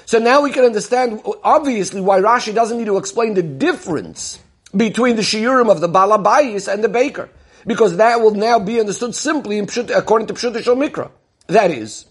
So 0.06 0.20
now 0.20 0.42
we 0.42 0.52
can 0.52 0.66
understand, 0.66 1.22
obviously, 1.44 2.02
why 2.02 2.20
Rashi 2.20 2.54
doesn't 2.54 2.78
need 2.78 2.86
to 2.86 2.98
explain 2.98 3.34
the 3.34 3.42
difference 3.42 4.40
between 4.76 5.16
the 5.16 5.24
shiurim 5.24 5.72
of 5.72 5.82
the 5.82 5.90
balabais 5.90 6.72
and 6.72 6.84
the 6.84 6.90
baker 6.90 7.30
because 7.66 7.98
that 7.98 8.22
will 8.22 8.36
now 8.36 8.60
be 8.60 8.80
understood 8.80 9.16
simply 9.16 9.60
Pshut, 9.62 9.96
according 9.96 10.28
to 10.28 10.34
Pshut 10.34 10.54
Mikra. 10.54 11.10
That 11.48 11.72
is. 11.72 12.06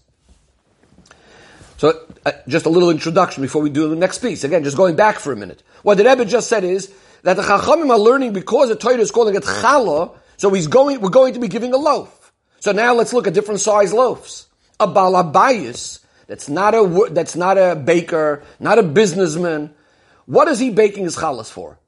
So, 1.77 2.05
uh, 2.25 2.31
just 2.47 2.65
a 2.65 2.69
little 2.69 2.89
introduction 2.89 3.41
before 3.41 3.61
we 3.61 3.69
do 3.69 3.89
the 3.89 3.95
next 3.95 4.19
piece. 4.19 4.43
Again, 4.43 4.63
just 4.63 4.77
going 4.77 4.95
back 4.95 5.19
for 5.19 5.31
a 5.33 5.35
minute. 5.35 5.61
What 5.83 5.97
the 5.97 6.05
Rebbe 6.05 6.25
just 6.25 6.47
said 6.47 6.63
is 6.63 6.93
that 7.23 7.35
the 7.35 7.43
Chachamim 7.43 7.89
are 7.89 7.99
learning 7.99 8.33
because 8.33 8.69
the 8.69 8.75
Torah 8.75 8.97
is 8.97 9.11
calling 9.11 9.35
it 9.35 9.43
Challah, 9.43 10.15
so 10.37 10.49
he's 10.51 10.67
going, 10.67 11.01
we're 11.01 11.09
going 11.09 11.33
to 11.33 11.39
be 11.39 11.47
giving 11.47 11.73
a 11.73 11.77
loaf. 11.77 12.33
So 12.59 12.71
now 12.71 12.93
let's 12.93 13.13
look 13.13 13.27
at 13.27 13.33
different 13.33 13.61
size 13.61 13.93
loaves. 13.93 14.47
A 14.79 14.87
balabayas, 14.87 15.99
that's 16.27 16.49
not 16.49 16.73
a, 16.73 17.09
that's 17.11 17.35
not 17.35 17.57
a 17.57 17.75
baker, 17.75 18.43
not 18.59 18.79
a 18.79 18.83
businessman. 18.83 19.73
What 20.25 20.47
is 20.47 20.59
he 20.59 20.71
baking 20.71 21.03
his 21.03 21.15
challahs 21.15 21.51
for? 21.51 21.79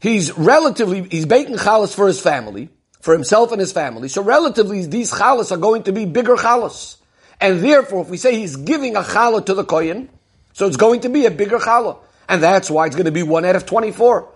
He's 0.00 0.36
relatively, 0.36 1.08
he's 1.08 1.26
baking 1.26 1.56
challahs 1.56 1.94
for 1.94 2.06
his 2.06 2.20
family 2.20 2.68
for 3.06 3.12
himself 3.12 3.52
and 3.52 3.60
his 3.60 3.70
family. 3.70 4.08
So 4.08 4.20
relatively, 4.20 4.84
these 4.84 5.12
chalas 5.12 5.52
are 5.52 5.56
going 5.56 5.84
to 5.84 5.92
be 5.92 6.06
bigger 6.06 6.34
chalas. 6.34 6.96
And 7.40 7.62
therefore, 7.62 8.02
if 8.02 8.08
we 8.08 8.16
say 8.16 8.34
he's 8.34 8.56
giving 8.56 8.96
a 8.96 9.02
challah 9.02 9.46
to 9.46 9.54
the 9.54 9.62
kohen, 9.62 10.08
so 10.54 10.66
it's 10.66 10.76
going 10.76 11.02
to 11.02 11.08
be 11.08 11.24
a 11.24 11.30
bigger 11.30 11.58
challah. 11.58 11.98
And 12.28 12.42
that's 12.42 12.68
why 12.68 12.86
it's 12.86 12.96
going 12.96 13.06
to 13.06 13.12
be 13.12 13.22
one 13.22 13.44
out 13.44 13.54
of 13.54 13.64
24. 13.64 14.28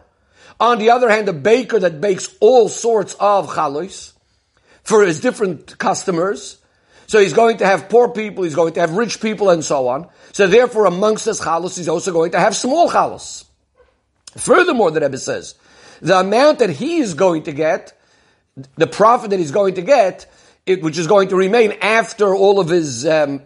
On 0.60 0.78
the 0.78 0.90
other 0.90 1.08
hand, 1.08 1.28
a 1.28 1.32
baker 1.32 1.78
that 1.80 2.00
bakes 2.00 2.28
all 2.38 2.68
sorts 2.68 3.16
of 3.18 3.48
chalos, 3.48 4.12
for 4.82 5.04
his 5.04 5.20
different 5.20 5.78
customers. 5.78 6.58
So 7.06 7.18
he's 7.18 7.32
going 7.32 7.58
to 7.58 7.66
have 7.66 7.88
poor 7.88 8.08
people, 8.08 8.44
he's 8.44 8.54
going 8.54 8.74
to 8.74 8.80
have 8.80 8.92
rich 8.92 9.20
people, 9.20 9.50
and 9.50 9.64
so 9.64 9.88
on. 9.88 10.08
So 10.32 10.46
therefore, 10.46 10.86
amongst 10.86 11.24
his 11.24 11.40
chalos, 11.40 11.76
he's 11.76 11.88
also 11.88 12.12
going 12.12 12.32
to 12.32 12.40
have 12.40 12.54
small 12.54 12.90
chalos. 12.90 13.44
Furthermore, 14.36 14.90
the 14.90 15.00
Rebbe 15.00 15.18
says, 15.18 15.54
the 16.00 16.20
amount 16.20 16.60
that 16.60 16.70
he 16.70 16.98
is 16.98 17.14
going 17.14 17.44
to 17.44 17.52
get, 17.52 17.98
the 18.76 18.86
profit 18.86 19.30
that 19.30 19.38
he's 19.38 19.50
going 19.50 19.74
to 19.74 19.82
get, 19.82 20.30
it, 20.66 20.82
which 20.82 20.98
is 20.98 21.06
going 21.06 21.28
to 21.28 21.36
remain 21.36 21.72
after 21.80 22.34
all 22.34 22.60
of 22.60 22.68
his 22.68 23.06
um, 23.06 23.42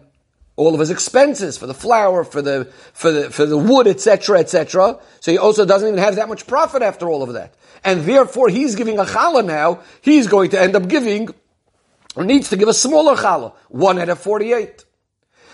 all 0.57 0.73
of 0.73 0.79
his 0.79 0.89
expenses 0.89 1.57
for 1.57 1.67
the 1.67 1.73
flour, 1.73 2.23
for 2.23 2.41
the 2.41 2.65
for 2.93 3.11
the 3.11 3.29
for 3.29 3.45
the 3.45 3.57
wood, 3.57 3.87
etc., 3.87 4.39
etc. 4.39 4.99
So 5.19 5.31
he 5.31 5.37
also 5.37 5.65
doesn't 5.65 5.87
even 5.87 5.99
have 5.99 6.15
that 6.15 6.29
much 6.29 6.47
profit 6.47 6.81
after 6.81 7.09
all 7.09 7.23
of 7.23 7.33
that, 7.33 7.53
and 7.83 8.01
therefore 8.01 8.49
he's 8.49 8.75
giving 8.75 8.97
a 8.97 9.03
challah 9.03 9.45
now. 9.45 9.81
He's 10.01 10.27
going 10.27 10.51
to 10.51 10.59
end 10.59 10.75
up 10.75 10.87
giving, 10.87 11.29
or 12.15 12.23
needs 12.23 12.49
to 12.49 12.57
give 12.57 12.69
a 12.69 12.73
smaller 12.73 13.15
challah, 13.15 13.53
one 13.67 13.99
out 13.99 14.09
of 14.09 14.19
forty-eight. 14.19 14.85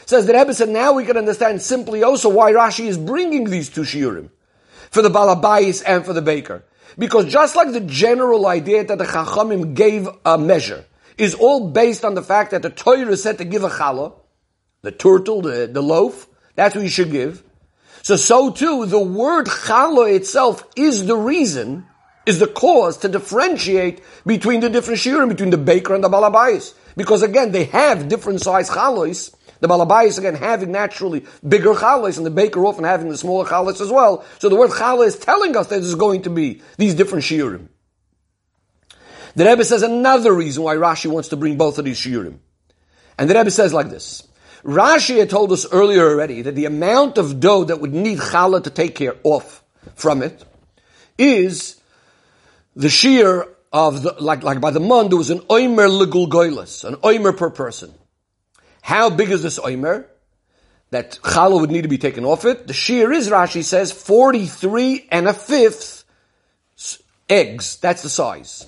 Says 0.05 0.27
the 0.27 0.34
Rebbe 0.34 0.53
said 0.53 0.70
now 0.70 0.93
we 0.93 1.05
can 1.05 1.17
understand 1.17 1.62
simply 1.62 2.03
also 2.03 2.29
why 2.29 2.51
Rashi 2.51 2.86
is 2.86 2.98
bringing 2.98 3.46
these 3.46 3.70
two 3.70 3.81
shiurim 3.81 4.29
for 4.91 5.01
the 5.01 5.10
balabais 5.10 5.81
and 5.86 6.05
for 6.05 6.13
the 6.13 6.22
baker, 6.22 6.63
because 6.98 7.31
just 7.31 7.55
like 7.55 7.72
the 7.72 7.81
general 7.81 8.46
idea 8.46 8.84
that 8.84 8.98
the 9.00 9.05
chachamim 9.05 9.74
gave 9.74 10.08
a 10.25 10.38
measure 10.38 10.86
is 11.17 11.34
all 11.34 11.70
based 11.72 12.05
on 12.05 12.13
the 12.13 12.22
fact 12.22 12.51
that 12.51 12.62
the 12.62 12.70
Torah 12.70 13.17
said 13.17 13.39
to 13.39 13.46
give 13.46 13.63
a 13.63 13.70
challah 13.70 14.13
the 14.81 14.91
turtle, 14.91 15.41
the, 15.41 15.69
the 15.71 15.81
loaf, 15.81 16.27
that's 16.55 16.75
what 16.75 16.83
you 16.83 16.89
should 16.89 17.11
give. 17.11 17.43
So, 18.03 18.15
so 18.15 18.51
too, 18.51 18.85
the 18.85 19.00
word 19.00 19.45
challah 19.45 20.15
itself 20.15 20.63
is 20.75 21.05
the 21.05 21.15
reason, 21.15 21.85
is 22.25 22.39
the 22.39 22.47
cause 22.47 22.97
to 22.97 23.09
differentiate 23.09 24.01
between 24.25 24.59
the 24.59 24.69
different 24.69 25.00
shiurim, 25.00 25.29
between 25.29 25.51
the 25.51 25.57
baker 25.57 25.93
and 25.93 26.03
the 26.03 26.09
balabais. 26.09 26.73
Because 26.95 27.21
again, 27.21 27.51
they 27.51 27.65
have 27.65 28.07
different 28.07 28.41
size 28.41 28.69
chalois. 28.69 29.33
The 29.59 29.67
balabais 29.67 30.17
again 30.17 30.33
having 30.33 30.71
naturally 30.71 31.25
bigger 31.47 31.73
chalois, 31.73 32.17
and 32.17 32.25
the 32.25 32.31
baker 32.31 32.65
often 32.65 32.83
having 32.83 33.09
the 33.09 33.17
smaller 33.17 33.45
chalois 33.45 33.79
as 33.79 33.91
well. 33.91 34.25
So 34.39 34.50
the 34.50 34.55
word 34.55 34.71
challah 34.71 35.05
is 35.05 35.17
telling 35.17 35.55
us 35.55 35.67
that 35.67 35.79
there's 35.79 35.95
going 35.95 36.23
to 36.23 36.31
be 36.31 36.63
these 36.77 36.95
different 36.95 37.23
shiurim. 37.23 37.67
The 39.35 39.45
Rebbe 39.45 39.63
says 39.63 39.83
another 39.83 40.33
reason 40.33 40.63
why 40.63 40.75
Rashi 40.75 41.09
wants 41.09 41.29
to 41.29 41.38
bring 41.38 41.57
both 41.57 41.77
of 41.77 41.85
these 41.85 42.00
shiurim. 42.00 42.39
And 43.17 43.29
the 43.29 43.35
Rebbe 43.35 43.51
says 43.51 43.73
like 43.73 43.89
this. 43.89 44.27
Rashi 44.63 45.17
had 45.17 45.29
told 45.29 45.51
us 45.51 45.65
earlier 45.71 46.07
already 46.09 46.43
that 46.43 46.55
the 46.55 46.65
amount 46.65 47.17
of 47.17 47.39
dough 47.39 47.63
that 47.65 47.79
would 47.79 47.93
need 47.93 48.19
challah 48.19 48.63
to 48.63 48.69
take 48.69 48.95
care 48.95 49.15
of 49.25 49.63
from 49.95 50.21
it 50.21 50.43
is 51.17 51.81
the 52.75 52.89
shear 52.89 53.47
of 53.73 54.03
the, 54.03 54.15
like, 54.19 54.43
like 54.43 54.61
by 54.61 54.71
the 54.71 54.79
month, 54.79 55.09
there 55.09 55.17
was 55.17 55.29
an 55.29 55.39
oimer 55.41 55.89
legul 55.89 56.27
goilis, 56.27 56.83
an 56.83 56.95
oimer 56.97 57.35
per 57.35 57.49
person. 57.49 57.93
How 58.81 59.09
big 59.09 59.31
is 59.31 59.43
this 59.43 59.59
oimer? 59.59 60.05
That 60.91 61.19
challah 61.23 61.61
would 61.61 61.71
need 61.71 61.83
to 61.83 61.87
be 61.87 61.97
taken 61.97 62.25
off 62.25 62.43
it. 62.43 62.67
The 62.67 62.73
shear 62.73 63.11
is, 63.13 63.29
Rashi 63.29 63.63
says, 63.63 63.91
43 63.93 65.07
and 65.09 65.27
a 65.27 65.33
fifth 65.33 66.03
eggs. 67.29 67.77
That's 67.77 68.03
the 68.03 68.09
size. 68.09 68.67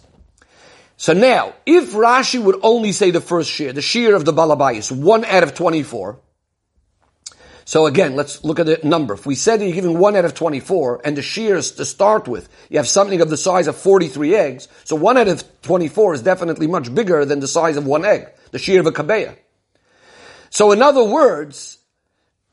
So 0.97 1.13
now, 1.13 1.53
if 1.65 1.93
Rashi 1.93 2.41
would 2.41 2.59
only 2.61 2.91
say 2.91 3.11
the 3.11 3.21
first 3.21 3.49
shear, 3.49 3.73
the 3.73 3.81
shear 3.81 4.15
of 4.15 4.25
the 4.25 4.33
Balabayas, 4.33 4.91
one 4.91 5.25
out 5.25 5.43
of 5.43 5.53
24, 5.53 6.19
so 7.65 7.85
again, 7.85 8.15
let's 8.15 8.43
look 8.43 8.59
at 8.59 8.65
the 8.65 8.79
number. 8.83 9.13
If 9.13 9.25
we 9.25 9.35
said 9.35 9.59
that 9.59 9.65
you're 9.65 9.75
giving 9.75 9.97
one 9.97 10.15
out 10.15 10.25
of 10.25 10.33
24, 10.33 11.01
and 11.05 11.15
the 11.15 11.21
shears 11.21 11.71
to 11.73 11.85
start 11.85 12.27
with, 12.27 12.49
you 12.69 12.77
have 12.77 12.87
something 12.87 13.21
of 13.21 13.29
the 13.29 13.37
size 13.37 13.67
of 13.67 13.77
43 13.77 14.35
eggs, 14.35 14.67
so 14.83 14.95
one 14.95 15.17
out 15.17 15.27
of 15.27 15.43
24 15.61 16.15
is 16.15 16.21
definitely 16.21 16.67
much 16.67 16.93
bigger 16.93 17.23
than 17.25 17.39
the 17.39 17.47
size 17.47 17.77
of 17.77 17.85
one 17.85 18.03
egg, 18.03 18.27
the 18.51 18.59
shear 18.59 18.79
of 18.79 18.85
a 18.85 18.91
kabeya. 18.91 19.37
So 20.49 20.71
in 20.71 20.81
other 20.81 21.03
words, 21.03 21.79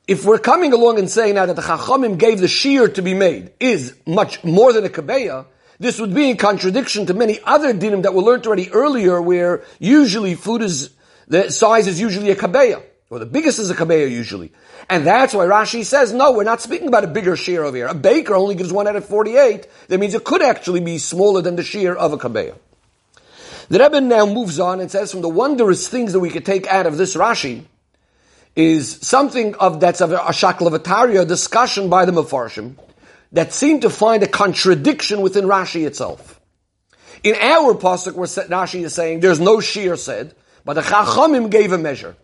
if 0.07 0.25
we're 0.25 0.39
coming 0.39 0.73
along 0.73 0.99
and 0.99 1.11
saying 1.11 1.35
now 1.35 1.47
that 1.47 1.57
the 1.57 1.63
Chachamim 1.63 2.19
gave 2.19 2.41
the 2.41 2.49
shear 2.49 2.89
to 2.89 3.03
be 3.03 3.15
made 3.15 3.53
is 3.61 3.97
much 4.07 4.43
more 4.45 4.73
than 4.73 4.85
a 4.85 4.89
kabeya, 4.89 5.47
this 5.81 5.99
would 5.99 6.15
be 6.15 6.29
in 6.29 6.37
contradiction 6.37 7.07
to 7.07 7.15
many 7.15 7.41
other 7.43 7.73
dinim 7.73 8.03
that 8.03 8.13
were 8.13 8.23
learned 8.23 8.47
already 8.47 8.71
earlier, 8.71 9.21
where 9.21 9.65
usually 9.79 10.35
food 10.35 10.61
is, 10.61 10.91
the 11.27 11.51
size 11.51 11.87
is 11.87 11.99
usually 11.99 12.31
a 12.31 12.37
kabeya, 12.37 12.83
or 13.09 13.19
the 13.19 13.25
biggest 13.27 13.59
is 13.59 13.71
a 13.71 13.75
kabeya 13.75 14.11
usually. 14.11 14.53
And 14.91 15.07
that's 15.07 15.33
why 15.33 15.47
Rashi 15.47 15.85
says, 15.85 16.13
no, 16.13 16.33
we're 16.33 16.45
not 16.45 16.61
speaking 16.61 16.89
about 16.89 17.05
a 17.05 17.07
bigger 17.07 17.35
shear 17.35 17.65
over 17.65 17.77
here. 17.77 17.87
A 17.87 17.95
baker 17.95 18.35
only 18.35 18.57
gives 18.57 18.71
one 18.71 18.89
out 18.89 18.97
of 18.97 19.07
48. 19.07 19.67
That 19.89 19.99
means 19.99 20.15
it 20.15 20.23
could 20.23 20.43
actually 20.43 20.81
be 20.81 20.99
smaller 20.99 21.41
than 21.41 21.57
the 21.57 21.63
shear 21.63 21.95
of 21.95 22.13
a 22.13 22.19
kabeya. 22.19 22.57
The 23.71 23.79
Rebbe 23.79 24.03
now 24.03 24.27
moves 24.27 24.61
on 24.61 24.81
and 24.81 24.91
says 24.91 25.11
from 25.11 25.23
the 25.23 25.29
wondrous 25.31 25.89
things 25.89 26.13
that 26.13 26.21
we 26.21 26.29
could 26.29 26.45
take 26.45 26.67
out 26.67 26.87
of 26.87 26.99
this 26.99 27.17
Rashi 27.17 27.65
is 28.55 28.99
something 29.01 29.55
of 29.55 29.81
that's 29.81 30.03
of 30.03 30.13
a 30.13 30.19
shaklavataria 30.19 31.27
discussion 31.27 31.89
by 31.89 32.05
the 32.05 32.13
Mefarshim 32.13 32.75
that 33.33 33.53
seem 33.53 33.81
to 33.81 33.91
find 33.91 34.23
a 34.23 34.27
contradiction 34.27 35.21
within 35.21 35.45
Rashi 35.45 35.87
itself. 35.87 36.41
In 37.23 37.35
our 37.35 37.75
pasuk, 37.75 38.15
where 38.15 38.27
Rashi 38.27 38.85
is 38.85 38.95
saying 38.95 39.21
there's 39.21 39.41
no 39.41 39.61
shear 39.61 39.97
said, 39.97 40.35
but 40.65 40.75
the 40.75 40.81
Chachamim 40.81 41.51
gave 41.51 41.73
a 41.73 41.79
measure. 41.79 42.17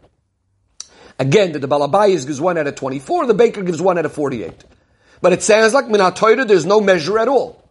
Again, 1.18 1.52
the 1.52 1.60
Balabayas 1.60 2.26
gives 2.26 2.40
one 2.40 2.58
out 2.58 2.66
of 2.66 2.74
24, 2.74 3.26
the 3.26 3.34
baker 3.34 3.62
gives 3.62 3.80
one 3.80 3.98
out 3.98 4.04
of 4.04 4.12
48. 4.12 4.64
But 5.22 5.32
it 5.32 5.42
sounds 5.42 5.72
like 5.72 5.86
Minat 5.86 6.48
there's 6.48 6.66
no 6.66 6.80
measure 6.80 7.18
at 7.18 7.28
all. 7.28 7.62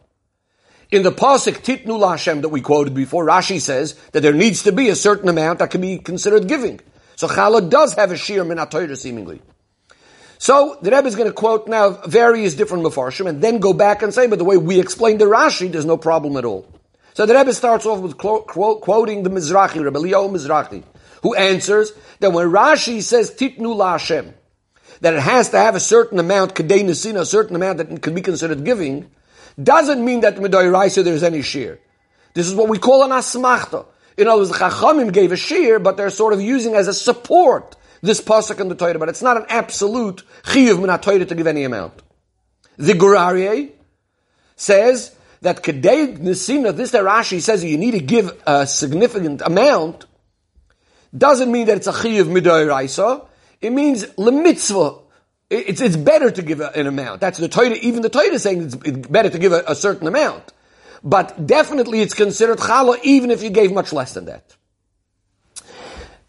In 0.91 1.03
the 1.03 1.11
pasuk 1.11 1.57
Titnu 1.63 1.99
Lashem 1.99 2.41
that 2.41 2.49
we 2.49 2.61
quoted 2.61 2.93
before, 2.93 3.25
Rashi 3.25 3.59
says 3.59 3.93
that 4.11 4.21
there 4.21 4.33
needs 4.33 4.63
to 4.63 4.71
be 4.71 4.89
a 4.89 4.95
certain 4.95 5.29
amount 5.29 5.59
that 5.59 5.71
can 5.71 5.81
be 5.81 5.97
considered 5.97 6.47
giving. 6.47 6.79
So 7.15 7.27
Chala 7.27 7.69
does 7.69 7.93
have 7.95 8.11
a 8.11 8.17
shear 8.17 8.43
Minat 8.43 8.97
seemingly. 8.97 9.41
So 10.45 10.77
the 10.79 10.91
Rebbe 10.91 11.07
is 11.07 11.15
going 11.15 11.27
to 11.27 11.33
quote 11.33 11.67
now 11.67 11.89
various 12.05 12.53
different 12.53 12.83
mafarshim 12.83 13.27
and 13.27 13.41
then 13.41 13.57
go 13.57 13.73
back 13.73 14.03
and 14.03 14.13
say, 14.13 14.27
but 14.27 14.37
the 14.37 14.45
way 14.45 14.57
we 14.57 14.79
explained 14.79 15.19
the 15.19 15.25
Rashi, 15.25 15.71
there's 15.71 15.85
no 15.85 15.97
problem 15.97 16.37
at 16.37 16.45
all. 16.45 16.71
So 17.15 17.25
the 17.25 17.33
Rebbe 17.33 17.51
starts 17.51 17.87
off 17.87 17.99
with 17.99 18.15
quote, 18.19 18.45
quoting 18.45 19.23
the 19.23 19.31
Mizrahi, 19.31 19.83
Rebbe 19.83 19.97
Leo 19.97 20.29
Mizrahi, 20.29 20.83
who 21.23 21.33
answers 21.33 21.93
that 22.19 22.31
when 22.31 22.51
Rashi 22.51 23.01
says 23.01 23.31
Titnu 23.31 23.75
LaHashem, 23.75 24.35
that 25.01 25.15
it 25.15 25.21
has 25.21 25.49
to 25.49 25.57
have 25.57 25.73
a 25.73 25.79
certain 25.79 26.19
amount, 26.19 26.53
Kadei 26.53 26.83
Nesina, 26.83 27.21
a 27.21 27.25
certain 27.25 27.55
amount 27.55 27.79
that 27.79 28.03
can 28.03 28.13
be 28.13 28.21
considered 28.21 28.63
giving, 28.63 29.09
doesn't 29.59 30.05
mean 30.05 30.19
that 30.19 30.35
Medoy 30.35 30.71
Raisa 30.71 31.01
there's 31.01 31.23
any 31.23 31.41
shear. 31.41 31.79
This 32.35 32.45
is 32.45 32.53
what 32.53 32.69
we 32.69 32.77
call 32.77 33.01
an 33.01 33.09
asmachta. 33.09 33.87
In 34.15 34.27
other 34.27 34.41
words, 34.41 34.51
the 34.51 34.57
Chachamim 34.57 35.11
gave 35.11 35.31
a 35.31 35.37
shear, 35.37 35.79
but 35.79 35.97
they're 35.97 36.11
sort 36.11 36.33
of 36.33 36.39
using 36.39 36.75
as 36.75 36.87
a 36.87 36.93
support 36.93 37.75
this 38.05 38.21
pasuk 38.21 38.59
in 38.59 38.69
the 38.69 38.75
Torah, 38.75 38.99
but 38.99 39.09
it's 39.09 39.21
not 39.21 39.37
an 39.37 39.45
absolute 39.49 40.23
chiyuv 40.43 40.79
min 40.79 40.99
Torah 40.99 41.25
to 41.25 41.35
give 41.35 41.47
any 41.47 41.63
amount. 41.63 42.01
The 42.77 42.93
Gur 42.93 43.15
Aryeh 43.15 43.71
says 44.55 45.15
that 45.41 45.63
kedei 45.63 46.17
nesina, 46.17 46.75
this 46.75 46.91
Rashi 46.91 47.41
says 47.41 47.63
you 47.63 47.77
need 47.77 47.91
to 47.91 47.99
give 47.99 48.31
a 48.45 48.65
significant 48.67 49.41
amount, 49.41 50.05
doesn't 51.15 51.51
mean 51.51 51.67
that 51.67 51.77
it's 51.77 51.87
a 51.87 51.93
chiyuv 51.93 52.25
midoy 52.25 52.67
raisa. 52.67 53.21
It 53.61 53.71
means 53.71 54.05
lemitzvah. 54.05 55.01
It's, 55.49 55.79
it's 55.79 55.95
better 55.95 56.31
to 56.31 56.41
give 56.41 56.59
an 56.59 56.87
amount. 56.87 57.21
That's 57.21 57.37
the 57.37 57.47
Torah, 57.47 57.69
even 57.73 58.01
the 58.01 58.09
Torah 58.09 58.33
is 58.33 58.43
saying 58.43 58.63
it's 58.63 58.75
better 59.07 59.29
to 59.29 59.39
give 59.39 59.51
a, 59.51 59.63
a 59.67 59.75
certain 59.75 60.07
amount. 60.07 60.51
But 61.03 61.45
definitely 61.45 62.01
it's 62.01 62.15
considered 62.15 62.57
challah 62.57 62.99
even 63.03 63.29
if 63.29 63.43
you 63.43 63.51
gave 63.51 63.71
much 63.71 63.93
less 63.93 64.13
than 64.13 64.25
that. 64.25 64.55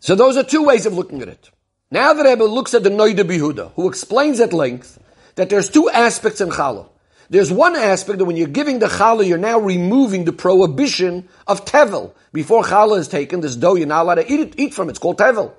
So 0.01 0.15
those 0.15 0.37
are 0.37 0.45
two 0.45 0.63
ways 0.63 0.87
of 0.87 0.93
looking 0.93 1.23
at 1.23 1.29
it. 1.29 1.51
Now 1.91 2.13
the 2.13 2.25
Rebbe 2.25 2.43
looks 2.43 2.75
at 2.75 2.83
the 2.83 2.91
Noida 2.91 3.21
Bihuda, 3.21 3.73
who 3.75 3.89
explains 3.89 4.41
at 4.41 4.53
length 4.53 4.99
that 5.37 5.51
there's 5.51 5.71
two 5.71 5.89
aspects 5.89 6.41
in 6.41 6.51
challah. 6.51 6.89
There's 7.31 7.53
one 7.53 7.77
aspect 7.77 8.19
that 8.19 8.25
when 8.25 8.37
you're 8.37 8.49
giving 8.49 8.81
the 8.81 8.87
challah, 8.87 9.27
you're 9.27 9.39
now 9.39 9.61
removing 9.61 10.25
the 10.25 10.33
prohibition 10.33 11.29
of 11.47 11.65
tevel. 11.65 12.13
Before 12.33 12.65
challah 12.65 12.99
is 12.99 13.07
taken, 13.07 13.41
this 13.41 13.55
dough 13.55 13.77
you're 13.77 13.87
not 13.87 14.03
allowed 14.03 14.17
to 14.17 14.33
eat, 14.33 14.41
it, 14.41 14.55
eat 14.59 14.75
from. 14.75 14.89
It's 14.89 14.99
called 14.99 15.19
tevel. 15.19 15.53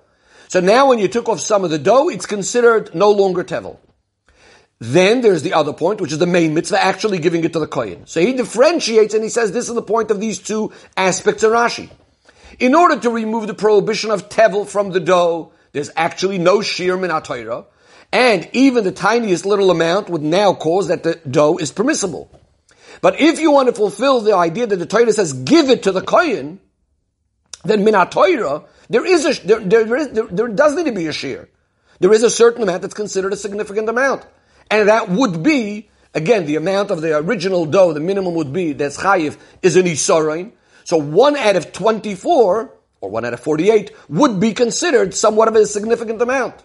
So 0.50 0.60
now 0.60 0.90
when 0.90 1.00
you 1.00 1.08
took 1.08 1.30
off 1.30 1.40
some 1.40 1.64
of 1.64 1.70
the 1.70 1.80
dough, 1.80 2.10
it's 2.10 2.26
considered 2.26 2.94
no 2.94 3.12
longer 3.12 3.46
tevel. 3.46 3.78
Then 4.80 5.22
there's 5.22 5.44
the 5.44 5.54
other 5.54 5.72
point, 5.72 6.02
which 6.02 6.12
is 6.12 6.20
the 6.20 6.28
main 6.28 6.54
mitzvah, 6.54 6.84
actually 6.84 7.20
giving 7.20 7.46
it 7.46 7.54
to 7.54 7.60
the 7.60 7.68
kohen. 7.68 8.06
So 8.06 8.20
he 8.20 8.34
differentiates 8.34 9.14
and 9.14 9.24
he 9.24 9.30
says 9.30 9.54
this 9.54 9.70
is 9.70 9.76
the 9.76 9.82
point 9.82 10.12
of 10.12 10.20
these 10.20 10.40
two 10.40 10.74
aspects 10.98 11.44
of 11.44 11.54
Rashi. 11.54 11.90
In 12.60 12.76
order 12.76 13.00
to 13.00 13.10
remove 13.10 13.48
the 13.48 13.54
prohibition 13.54 14.12
of 14.12 14.28
tevel 14.28 14.68
from 14.68 14.92
the 14.92 15.00
dough, 15.00 15.52
there's 15.78 15.92
actually 15.96 16.40
no 16.40 16.62
shear 16.62 16.98
min 16.98 17.12
and 18.12 18.50
even 18.54 18.84
the 18.84 18.92
tiniest 18.92 19.46
little 19.46 19.70
amount 19.70 20.10
would 20.10 20.24
now 20.24 20.54
cause 20.54 20.88
that 20.88 21.04
the 21.04 21.16
dough 21.30 21.58
is 21.58 21.72
permissible. 21.72 22.32
But 23.02 23.20
if 23.20 23.40
you 23.40 23.52
want 23.52 23.68
to 23.68 23.74
fulfill 23.74 24.22
the 24.22 24.36
idea 24.36 24.66
that 24.66 24.78
the 24.78 24.88
Torah 24.88 25.14
says 25.14 25.34
give 25.34 25.70
it 25.70 25.84
to 25.84 25.92
the 25.92 26.02
kohen, 26.02 26.60
then 27.64 27.84
min 27.84 27.94
there 27.94 29.06
is 29.06 29.26
a 29.26 29.46
there, 29.46 29.60
there, 29.60 29.96
is, 29.98 30.10
there, 30.10 30.26
there 30.26 30.48
does 30.48 30.76
need 30.76 30.86
to 30.86 30.92
be 30.94 31.06
a 31.06 31.14
shear. 31.14 31.48
There 32.00 32.12
is 32.12 32.24
a 32.24 32.30
certain 32.30 32.64
amount 32.64 32.82
that's 32.82 32.94
considered 32.94 33.34
a 33.34 33.38
significant 33.38 33.88
amount, 33.88 34.26
and 34.72 34.88
that 34.90 35.10
would 35.10 35.44
be 35.44 35.90
again 36.14 36.46
the 36.48 36.56
amount 36.56 36.90
of 36.90 37.02
the 37.02 37.16
original 37.18 37.66
dough. 37.66 37.94
The 37.94 38.00
minimum 38.00 38.34
would 38.34 38.52
be 38.52 38.74
that's 38.74 38.98
chayiv 38.98 39.38
is 39.62 39.76
an 39.76 39.86
isarein. 39.86 40.54
So 40.86 40.98
one 40.98 41.36
out 41.36 41.58
of 41.58 41.74
24, 41.74 42.74
or 43.02 43.10
one 43.10 43.26
out 43.26 43.34
of 43.34 43.40
48, 43.40 43.92
would 44.10 44.40
be 44.40 44.54
considered 44.54 45.14
somewhat 45.14 45.48
of 45.48 45.56
a 45.56 45.66
significant 45.66 46.22
amount. 46.22 46.56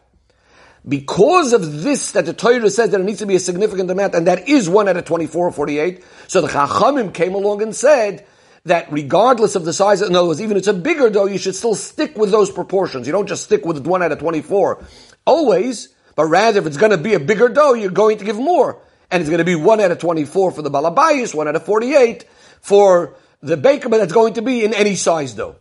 Because 0.86 1.52
of 1.52 1.82
this, 1.82 2.12
that 2.12 2.26
the 2.26 2.32
Torah 2.32 2.68
says 2.68 2.90
that 2.90 3.00
it 3.00 3.04
needs 3.04 3.20
to 3.20 3.26
be 3.26 3.36
a 3.36 3.40
significant 3.40 3.90
amount, 3.90 4.14
and 4.14 4.26
that 4.26 4.48
is 4.48 4.68
one 4.68 4.88
out 4.88 4.96
of 4.96 5.04
24 5.04 5.48
or 5.48 5.52
48, 5.52 6.04
so 6.26 6.40
the 6.40 6.48
Chachamim 6.48 7.14
came 7.14 7.34
along 7.34 7.62
and 7.62 7.74
said 7.74 8.26
that 8.64 8.90
regardless 8.92 9.54
of 9.54 9.64
the 9.64 9.72
size, 9.72 10.02
in 10.02 10.14
other 10.14 10.28
words, 10.28 10.40
even 10.40 10.56
if 10.56 10.60
it's 10.60 10.68
a 10.68 10.74
bigger 10.74 11.10
dough, 11.10 11.26
you 11.26 11.38
should 11.38 11.54
still 11.54 11.74
stick 11.74 12.16
with 12.16 12.30
those 12.30 12.50
proportions. 12.50 13.06
You 13.06 13.12
don't 13.12 13.28
just 13.28 13.44
stick 13.44 13.64
with 13.64 13.86
one 13.86 14.02
out 14.02 14.12
of 14.12 14.18
24 14.18 14.84
always, 15.24 15.94
but 16.16 16.26
rather 16.26 16.60
if 16.60 16.66
it's 16.66 16.76
going 16.76 16.90
to 16.90 16.98
be 16.98 17.14
a 17.14 17.20
bigger 17.20 17.48
dough, 17.48 17.74
you're 17.74 17.90
going 17.90 18.18
to 18.18 18.24
give 18.24 18.36
more. 18.36 18.80
And 19.10 19.20
it's 19.20 19.30
going 19.30 19.38
to 19.38 19.44
be 19.44 19.56
one 19.56 19.80
out 19.80 19.90
of 19.90 19.98
24 19.98 20.52
for 20.52 20.62
the 20.62 20.70
Balabayas, 20.70 21.34
one 21.34 21.48
out 21.48 21.56
of 21.56 21.64
48 21.64 22.24
for 22.60 23.14
the 23.40 23.56
baker, 23.56 23.88
but 23.88 23.98
that's 23.98 24.12
going 24.12 24.34
to 24.34 24.42
be 24.42 24.64
in 24.64 24.72
any 24.72 24.94
size 24.94 25.34
dough. 25.34 25.56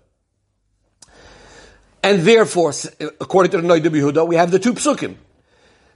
And 2.04 2.22
therefore, 2.22 2.74
according 3.20 3.52
to 3.52 3.62
the 3.62 3.68
Noida 3.68 3.88
Yehuda, 3.88 4.28
we 4.28 4.36
have 4.36 4.52
the 4.52 4.60
two 4.60 4.74
psukim. 4.74 5.16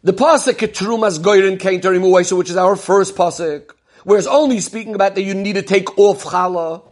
The 0.04 0.14
pasuk 0.14 0.54
ketrumas 0.54 1.20
goyrin 1.20 1.60
kain 1.60 1.82
terimuwaisa, 1.82 2.38
which 2.38 2.52
is 2.52 2.58
our 2.58 2.76
first 2.76 3.16
pasuk, 3.16 3.72
whereas 4.04 4.28
only 4.28 4.60
speaking 4.60 4.94
about 4.94 5.16
that 5.16 5.24
you 5.24 5.34
need 5.34 5.54
to 5.54 5.64
take 5.64 5.98
off 5.98 6.24
challah. 6.24 6.84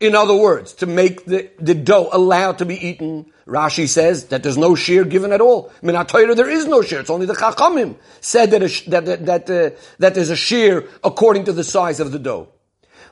In 0.00 0.14
other 0.16 0.34
words, 0.34 0.72
to 0.74 0.86
make 0.86 1.26
the, 1.26 1.50
the 1.60 1.74
dough 1.74 2.08
allowed 2.12 2.58
to 2.58 2.64
be 2.64 2.74
eaten. 2.74 3.26
Rashi 3.46 3.86
says 3.86 4.26
that 4.28 4.42
there's 4.42 4.56
no 4.56 4.74
shear 4.74 5.04
given 5.04 5.32
at 5.32 5.40
all. 5.40 5.70
Minatayra, 5.82 6.34
there 6.34 6.48
is 6.48 6.66
no 6.66 6.80
shear. 6.80 7.00
It's 7.00 7.10
only 7.10 7.26
the 7.26 7.34
chachamim 7.34 7.96
said 8.20 8.52
that 8.52 8.62
a, 8.62 8.90
that 8.90 9.04
that 9.04 9.26
that, 9.26 9.50
uh, 9.50 9.76
that 9.98 10.14
there's 10.14 10.30
a 10.30 10.36
shear 10.36 10.88
according 11.04 11.44
to 11.44 11.52
the 11.52 11.62
size 11.62 12.00
of 12.00 12.10
the 12.10 12.18
dough. 12.18 12.48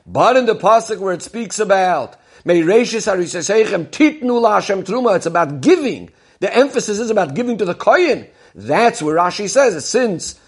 But 0.07 0.37
in 0.37 0.47
the 0.47 0.55
pasuk 0.55 0.97
where 0.97 1.13
it 1.13 1.21
speaks 1.21 1.59
about 1.59 2.17
it's 5.15 5.25
about 5.25 5.61
giving. 5.61 6.09
The 6.39 6.55
emphasis 6.55 6.99
is 6.99 7.09
about 7.09 7.35
giving 7.35 7.57
to 7.59 7.65
the 7.65 7.75
kohen. 7.75 8.27
That's 8.55 9.01
where 9.01 9.15
Rashi 9.15 9.47
says 9.49 9.85
since 9.85 10.39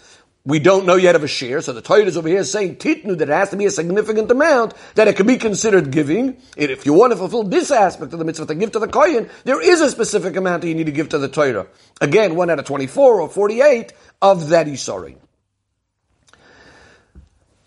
we 0.46 0.58
don't 0.58 0.84
know 0.84 0.96
yet 0.96 1.16
of 1.16 1.24
a 1.24 1.26
share, 1.26 1.62
so 1.62 1.72
the 1.72 1.80
Torah 1.80 2.04
is 2.04 2.18
over 2.18 2.28
here 2.28 2.44
saying 2.44 2.76
titnu 2.76 3.16
that 3.16 3.30
it 3.30 3.32
has 3.32 3.48
to 3.50 3.56
be 3.56 3.64
a 3.64 3.70
significant 3.70 4.30
amount 4.30 4.74
that 4.94 5.08
it 5.08 5.16
can 5.16 5.26
be 5.26 5.38
considered 5.38 5.90
giving. 5.90 6.36
And 6.58 6.70
If 6.70 6.84
you 6.84 6.92
want 6.92 7.12
to 7.12 7.16
fulfill 7.16 7.44
this 7.44 7.70
aspect 7.70 8.12
of 8.12 8.18
the 8.18 8.26
mitzvah 8.26 8.44
to 8.46 8.54
give 8.54 8.72
to 8.72 8.78
the 8.78 8.88
kohen, 8.88 9.30
there 9.44 9.62
is 9.62 9.80
a 9.80 9.90
specific 9.90 10.36
amount 10.36 10.60
that 10.60 10.68
you 10.68 10.74
need 10.74 10.84
to 10.84 10.92
give 10.92 11.08
to 11.10 11.18
the 11.18 11.28
Torah. 11.28 11.66
Again, 12.02 12.36
one 12.36 12.50
out 12.50 12.58
of 12.58 12.66
twenty-four 12.66 13.22
or 13.22 13.28
forty-eight 13.28 13.94
of 14.20 14.50
that 14.50 14.68
sorry. 14.78 15.16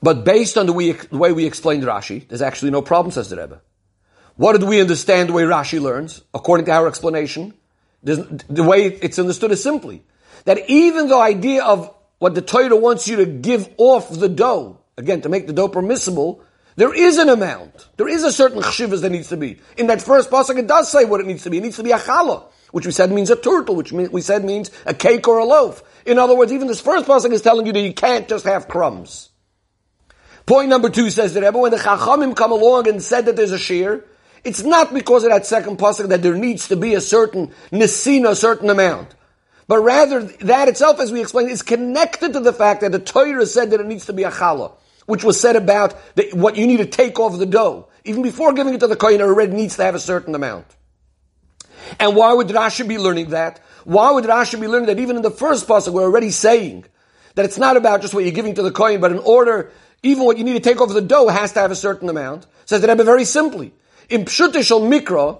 But 0.04 0.24
based 0.24 0.58
on 0.58 0.68
the 0.68 0.74
way, 0.74 0.92
the 0.92 1.18
way 1.18 1.32
we 1.32 1.48
explained 1.48 1.82
Rashi, 1.82 2.28
there's 2.28 2.44
actually 2.44 2.70
no 2.70 2.84
problem, 2.84 3.12
says 3.12 3.32
the 3.32 3.38
Rebbe. 3.38 3.60
What 4.38 4.54
did 4.54 4.68
we 4.68 4.80
understand 4.80 5.30
the 5.30 5.34
way 5.34 5.44
Rashi 5.44 5.82
learns, 5.82 6.22
according 6.34 6.68
to 6.68 6.72
our 6.72 6.88
explanation? 6.88 7.54
The 8.04 8.64
way 8.64 8.86
it's 8.86 9.20
understood 9.20 9.52
is 9.52 9.62
simply 9.62 10.04
that 10.46 10.70
even 10.70 11.08
the 11.10 11.18
idea 11.18 11.64
of 11.64 11.94
what 12.20 12.36
the 12.36 12.42
Torah 12.42 12.76
wants 12.76 13.08
you 13.08 13.18
to 13.18 13.26
give 13.26 13.68
off 13.78 14.10
the 14.10 14.30
dough, 14.30 14.80
again, 14.96 15.22
to 15.22 15.30
make 15.30 15.48
the 15.48 15.54
dough 15.54 15.68
permissible, 15.68 16.42
there 16.76 16.94
is 16.94 17.18
an 17.18 17.30
amount. 17.30 17.88
There 17.98 18.08
is 18.08 18.24
a 18.24 18.32
certain 18.32 18.62
chshivas 18.62 19.02
that 19.02 19.10
needs 19.10 19.30
to 19.30 19.38
be. 19.38 19.58
In 19.76 19.88
that 19.88 20.02
first 20.04 20.30
pasuk, 20.30 20.60
it 20.60 20.68
does 20.68 20.92
say 20.92 21.06
what 21.06 21.20
it 21.20 21.26
needs 21.26 21.44
to 21.44 21.50
be. 21.50 21.58
It 21.58 21.64
needs 21.64 21.78
to 21.78 21.84
be 21.84 21.92
a 21.92 21.98
challah, 21.98 22.44
which 22.72 22.86
we 22.86 22.92
said 22.92 23.12
means 23.12 23.32
a 23.32 23.36
turtle, 23.36 23.76
which 23.76 23.92
we 23.92 24.22
said 24.22 24.46
means 24.46 24.70
a 24.86 24.94
cake 24.94 25.28
or 25.28 25.40
a 25.40 25.46
loaf. 25.46 25.82
In 26.06 26.20
other 26.20 26.36
words, 26.36 26.54
even 26.54 26.68
this 26.68 26.80
first 26.80 27.08
pasuk 27.08 27.32
is 27.32 27.42
telling 27.42 27.66
you 27.66 27.74
that 27.74 27.82
you 27.82 27.94
can't 27.94 28.30
just 28.30 28.46
have 28.46 28.68
crumbs. 28.68 29.30
Point 30.46 30.70
number 30.70 30.90
two 30.90 31.10
says 31.10 31.34
that 31.34 31.52
when 31.56 31.72
the 31.72 31.78
chachamim 31.78 32.36
come 32.36 32.52
along 32.52 32.88
and 32.88 33.02
said 33.02 33.26
that 33.26 33.36
there's 33.36 33.52
a 33.52 33.58
shear, 33.58 34.06
it's 34.48 34.64
not 34.64 34.94
because 34.94 35.24
of 35.24 35.30
that 35.30 35.46
second 35.46 35.78
pasuk 35.78 36.08
that 36.08 36.22
there 36.22 36.34
needs 36.34 36.70
to 36.70 36.78
be 36.78 36.94
a 36.94 37.02
certain 37.02 37.52
nisina, 37.72 38.30
a 38.30 38.36
certain 38.36 38.70
amount. 38.70 39.14
But 39.68 39.80
rather, 39.80 40.22
that 40.22 40.70
itself, 40.70 41.02
as 41.02 41.12
we 41.12 41.20
explained, 41.20 41.52
is 41.52 41.62
connected 41.62 42.32
to 42.32 42.40
the 42.40 42.54
fact 42.54 42.80
that 42.82 42.94
the 42.94 43.00
Torah 43.00 43.46
said 43.46 43.72
that 43.72 43.82
it 43.82 43.86
needs 43.86 44.06
to 44.06 44.14
be 44.14 44.24
a 44.24 44.32
challah, 44.32 44.72
which 45.06 45.26
was 45.26 45.38
said 45.38 45.58
about 45.58 45.96
the, 46.16 46.30
what 46.32 46.56
you 46.56 46.66
need 46.66 46.78
to 46.78 46.86
take 46.86 47.20
off 47.20 47.38
the 47.38 47.46
dough. 47.46 47.90
Even 48.06 48.22
before 48.22 48.54
giving 48.54 48.74
it 48.74 48.80
to 48.80 48.88
the 48.88 48.96
kohen, 48.96 49.16
it 49.16 49.22
already 49.22 49.52
needs 49.52 49.76
to 49.76 49.84
have 49.84 49.96
a 49.96 50.00
certain 50.00 50.34
amount. 50.34 50.66
And 52.00 52.16
why 52.16 52.34
would 52.34 52.48
Rashi 52.48 52.88
be 52.88 52.98
learning 52.98 53.32
that? 53.32 53.60
Why 53.84 54.12
would 54.12 54.24
Rashi 54.24 54.60
be 54.60 54.68
learning 54.70 54.88
that 54.88 55.00
even 55.00 55.18
in 55.18 55.22
the 55.22 55.32
first 55.32 55.68
pasuk 55.68 55.92
we're 55.92 56.04
already 56.04 56.32
saying 56.32 56.86
that 57.36 57.44
it's 57.44 57.58
not 57.58 57.76
about 57.76 58.02
just 58.02 58.14
what 58.14 58.24
you're 58.24 58.34
giving 58.34 58.56
to 58.56 58.64
the 58.64 58.72
kohen, 58.72 59.02
but 59.02 59.12
in 59.12 59.20
order, 59.20 59.72
even 60.04 60.24
what 60.24 60.38
you 60.38 60.46
need 60.46 60.54
to 60.54 60.62
take 60.62 60.80
off 60.80 60.94
the 60.94 61.02
dough 61.02 61.28
has 61.28 61.52
to 61.54 61.60
have 61.60 61.72
a 61.72 61.76
certain 61.76 62.08
amount? 62.08 62.48
Says 62.66 62.80
the 62.80 62.88
Rebbe 62.88 63.04
very 63.04 63.26
simply. 63.26 63.74
In 64.10 64.26
Pshutishal 64.26 64.82
Mikra, 64.82 65.40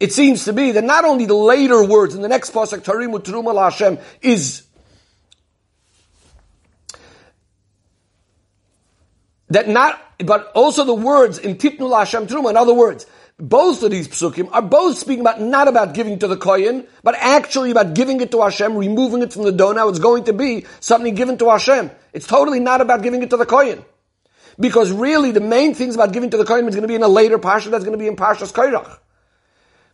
it 0.00 0.12
seems 0.12 0.44
to 0.44 0.52
be 0.52 0.72
that 0.72 0.84
not 0.84 1.04
only 1.04 1.26
the 1.26 1.34
later 1.34 1.84
words 1.84 2.14
in 2.14 2.22
the 2.22 2.28
next 2.28 2.52
pasuk, 2.52 2.80
Tarimu 2.80 3.22
Teruma 3.22 3.54
Hashem, 3.62 3.98
is 4.22 4.66
that 9.48 9.68
not, 9.68 10.00
but 10.18 10.52
also 10.54 10.84
the 10.84 10.94
words 10.94 11.38
in 11.38 11.56
Titnu 11.56 11.96
Hashem 11.96 12.26
Teruma, 12.26 12.50
in 12.50 12.56
other 12.56 12.74
words, 12.74 13.06
both 13.40 13.84
of 13.84 13.92
these 13.92 14.08
psukim 14.08 14.48
are 14.52 14.62
both 14.62 14.98
speaking 14.98 15.20
about 15.20 15.40
not 15.40 15.68
about 15.68 15.94
giving 15.94 16.18
to 16.18 16.26
the 16.26 16.36
kohen, 16.36 16.86
but 17.04 17.14
actually 17.14 17.70
about 17.70 17.94
giving 17.94 18.20
it 18.20 18.32
to 18.32 18.42
Hashem, 18.42 18.76
removing 18.76 19.22
it 19.22 19.32
from 19.32 19.44
the 19.44 19.52
dough. 19.52 19.72
Now 19.72 19.88
it's 19.88 20.00
going 20.00 20.24
to 20.24 20.32
be 20.32 20.66
something 20.80 21.14
given 21.14 21.38
to 21.38 21.50
Hashem. 21.50 21.90
It's 22.12 22.26
totally 22.26 22.58
not 22.58 22.80
about 22.80 23.02
giving 23.02 23.22
it 23.22 23.30
to 23.30 23.36
the 23.36 23.46
kohen. 23.46 23.84
Because 24.58 24.90
really, 24.90 25.30
the 25.30 25.40
main 25.40 25.74
things 25.74 25.94
about 25.94 26.12
giving 26.12 26.30
to 26.30 26.36
the 26.36 26.44
Kohen 26.44 26.66
is 26.66 26.74
going 26.74 26.82
to 26.82 26.88
be 26.88 26.94
in 26.94 27.02
a 27.02 27.08
later 27.08 27.38
Pasha 27.38 27.70
that's 27.70 27.84
going 27.84 27.96
to 27.96 28.02
be 28.02 28.08
in 28.08 28.16
Pashas 28.16 28.52
Kairach. 28.52 28.98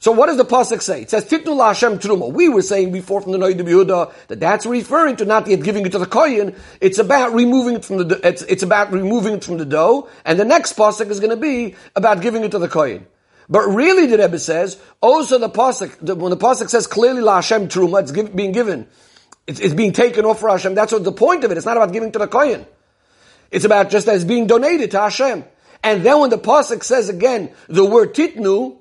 So 0.04 0.12
what 0.12 0.26
does 0.26 0.36
the 0.36 0.44
pasuk 0.44 0.82
say? 0.82 1.00
It 1.00 1.08
says 1.08 1.24
Titnu 1.24 1.56
Hashem 1.64 1.98
Truma. 1.98 2.30
We 2.30 2.50
were 2.50 2.60
saying 2.60 2.92
before 2.92 3.22
from 3.22 3.32
the 3.32 3.38
Noid 3.38 3.58
Yehuda 3.58 4.12
that 4.26 4.38
that's 4.38 4.66
referring 4.66 5.16
to 5.16 5.24
not 5.24 5.46
yet 5.46 5.62
giving 5.62 5.86
it 5.86 5.92
to 5.92 5.98
the 5.98 6.04
kohen. 6.04 6.54
It's 6.82 6.98
about 6.98 7.32
removing 7.32 7.76
it 7.76 7.86
from 7.86 7.96
the. 7.96 8.20
It's, 8.22 8.42
it's 8.42 8.62
about 8.62 8.92
removing 8.92 9.32
it 9.32 9.44
from 9.44 9.56
the 9.56 9.64
dough, 9.64 10.10
and 10.26 10.38
the 10.38 10.44
next 10.44 10.76
pasuk 10.76 11.08
is 11.08 11.20
going 11.20 11.30
to 11.30 11.38
be 11.38 11.74
about 11.96 12.20
giving 12.20 12.44
it 12.44 12.50
to 12.50 12.58
the 12.58 12.68
kohen. 12.68 13.06
But 13.48 13.62
really, 13.68 14.04
the 14.04 14.18
Rebbe 14.18 14.38
says 14.38 14.78
also 15.00 15.38
the 15.38 15.48
pasuk 15.48 16.02
when 16.18 16.28
the 16.28 16.36
pasuk 16.36 16.68
says 16.68 16.86
clearly 16.86 17.22
La 17.22 17.36
Hashem 17.36 17.68
Truma, 17.68 18.02
it's 18.02 18.12
give, 18.12 18.36
being 18.36 18.52
given. 18.52 18.86
It's, 19.46 19.60
it's, 19.60 19.72
being 19.72 19.92
taken 19.92 20.26
off 20.26 20.40
for 20.40 20.50
Hashem. 20.50 20.74
That's 20.74 20.92
what 20.92 21.04
the 21.04 21.12
point 21.12 21.44
of 21.44 21.50
it. 21.50 21.56
It's 21.56 21.64
not 21.64 21.78
about 21.78 21.94
giving 21.94 22.12
to 22.12 22.18
the 22.18 22.28
kohen. 22.28 22.66
It's 23.54 23.64
about 23.64 23.88
just 23.88 24.08
as 24.08 24.24
being 24.24 24.48
donated 24.48 24.90
to 24.90 25.00
Hashem. 25.00 25.44
And 25.84 26.02
then 26.02 26.18
when 26.18 26.30
the 26.30 26.38
pasuk 26.38 26.82
says 26.82 27.08
again 27.08 27.52
the 27.68 27.84
word 27.84 28.12
titnu, 28.12 28.78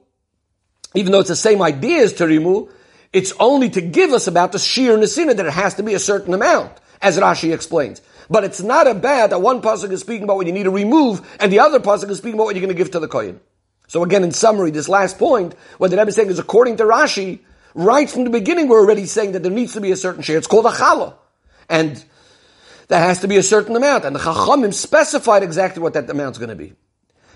even 0.96 1.12
though 1.12 1.20
it's 1.20 1.30
the 1.30 1.36
same 1.36 1.62
idea 1.62 2.02
as 2.02 2.12
terimu, 2.12 2.72
it's 3.14 3.34
only 3.40 3.70
to 3.70 3.82
give 3.82 4.14
us 4.14 4.26
about 4.26 4.52
the 4.52 4.58
sheer 4.58 4.98
nesina 4.98 5.36
that 5.38 5.46
it 5.46 5.54
has 5.54 5.76
to 5.76 5.84
be 5.84 5.94
a 5.94 6.00
certain 6.00 6.34
amount, 6.34 6.72
as 7.04 7.20
Rashi 7.20 7.54
explains. 7.54 8.02
But 8.32 8.46
it's 8.46 8.64
not 8.64 8.88
a 8.88 8.96
bad 8.96 9.30
that 9.30 9.44
one 9.44 9.62
pasuk 9.62 9.92
is 9.92 10.02
speaking 10.02 10.24
about 10.24 10.38
what 10.38 10.48
you 10.48 10.54
need 10.54 10.64
to 10.64 10.72
remove, 10.72 11.22
and 11.40 11.54
the 11.54 11.60
other 11.60 11.80
pasuk 11.80 12.10
is 12.10 12.18
speaking 12.18 12.34
about 12.34 12.46
what 12.46 12.56
you're 12.56 12.66
going 12.66 12.76
to 12.76 12.84
give 12.84 12.90
to 12.92 13.00
the 13.00 13.08
kohen. 13.08 13.42
So 13.88 14.02
again, 14.02 14.24
in 14.24 14.32
summary, 14.32 14.72
this 14.72 14.90
last 14.90 15.20
point, 15.20 15.54
what 15.78 15.92
the 15.92 15.98
Rebbe 15.98 16.10
is 16.10 16.16
saying 16.16 16.30
is 16.30 16.40
according 16.40 16.78
to 16.78 16.84
Rashi, 16.84 17.42
right 17.76 18.10
from 18.10 18.24
the 18.24 18.32
beginning, 18.32 18.70
we're 18.70 18.80
already 18.80 19.06
saying 19.06 19.34
that 19.34 19.44
there 19.44 19.52
needs 19.52 19.74
to 19.74 19.82
be 19.82 19.92
a 19.92 19.96
certain 19.96 20.24
share. 20.24 20.40
It's 20.40 20.48
called 20.48 20.66
a 20.66 20.72
challah. 20.72 21.14
And 21.70 22.04
that 22.88 23.00
has 23.00 23.20
to 23.22 23.28
be 23.28 23.38
a 23.38 23.44
certain 23.44 23.76
amount. 23.76 24.06
And 24.06 24.16
the 24.16 24.20
Chachamim 24.20 24.74
specified 24.74 25.44
exactly 25.44 25.82
what 25.82 25.94
that 25.94 26.10
amount 26.10 26.36
is 26.36 26.38
going 26.38 26.50
to 26.50 26.56
be. 26.56 26.74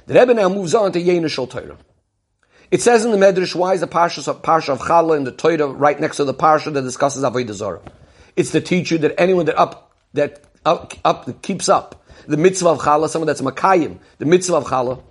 The 0.06 0.14
Rebbe 0.14 0.34
now 0.34 0.50
moves 0.50 0.74
on 0.74 0.92
to 0.94 1.02
Yenishal 1.02 1.50
Torah. 1.50 1.78
It 2.70 2.82
says 2.82 3.06
in 3.06 3.12
the 3.12 3.18
Medrash, 3.18 3.56
why 3.56 3.74
is 3.74 3.82
the 3.82 3.88
Parsha 3.88 4.28
of, 4.28 4.42
Parsha 4.42 4.70
of 4.70 4.80
Challah 4.80 5.18
in 5.18 5.24
the 5.24 5.32
Torah 5.32 5.68
right 5.68 6.00
next 6.00 6.18
to 6.18 6.26
the 6.26 6.34
Parsha 6.34 6.74
that 6.74 6.82
discusses 6.82 7.24
Avodah 7.24 7.54
Zarah? 7.54 7.82
It's 8.36 8.52
to 8.52 8.62
teach 8.62 8.92
you 8.92 8.98
that 9.00 9.20
anyone 9.20 9.46
that 9.46 9.58
up, 9.58 9.96
that 10.14 10.44
up, 10.66 10.94
up, 11.06 11.42
keeps 11.42 11.70
up 11.70 12.04
the 12.28 12.38
mitzvah 12.38 12.70
of 12.70 12.80
Challah, 12.80 13.10
someone 13.10 13.28
that's 13.28 13.42
Makayim, 13.42 14.00
the 14.18 14.26
mitzvah 14.26 14.58
of 14.58 14.66
Challah, 14.66 15.02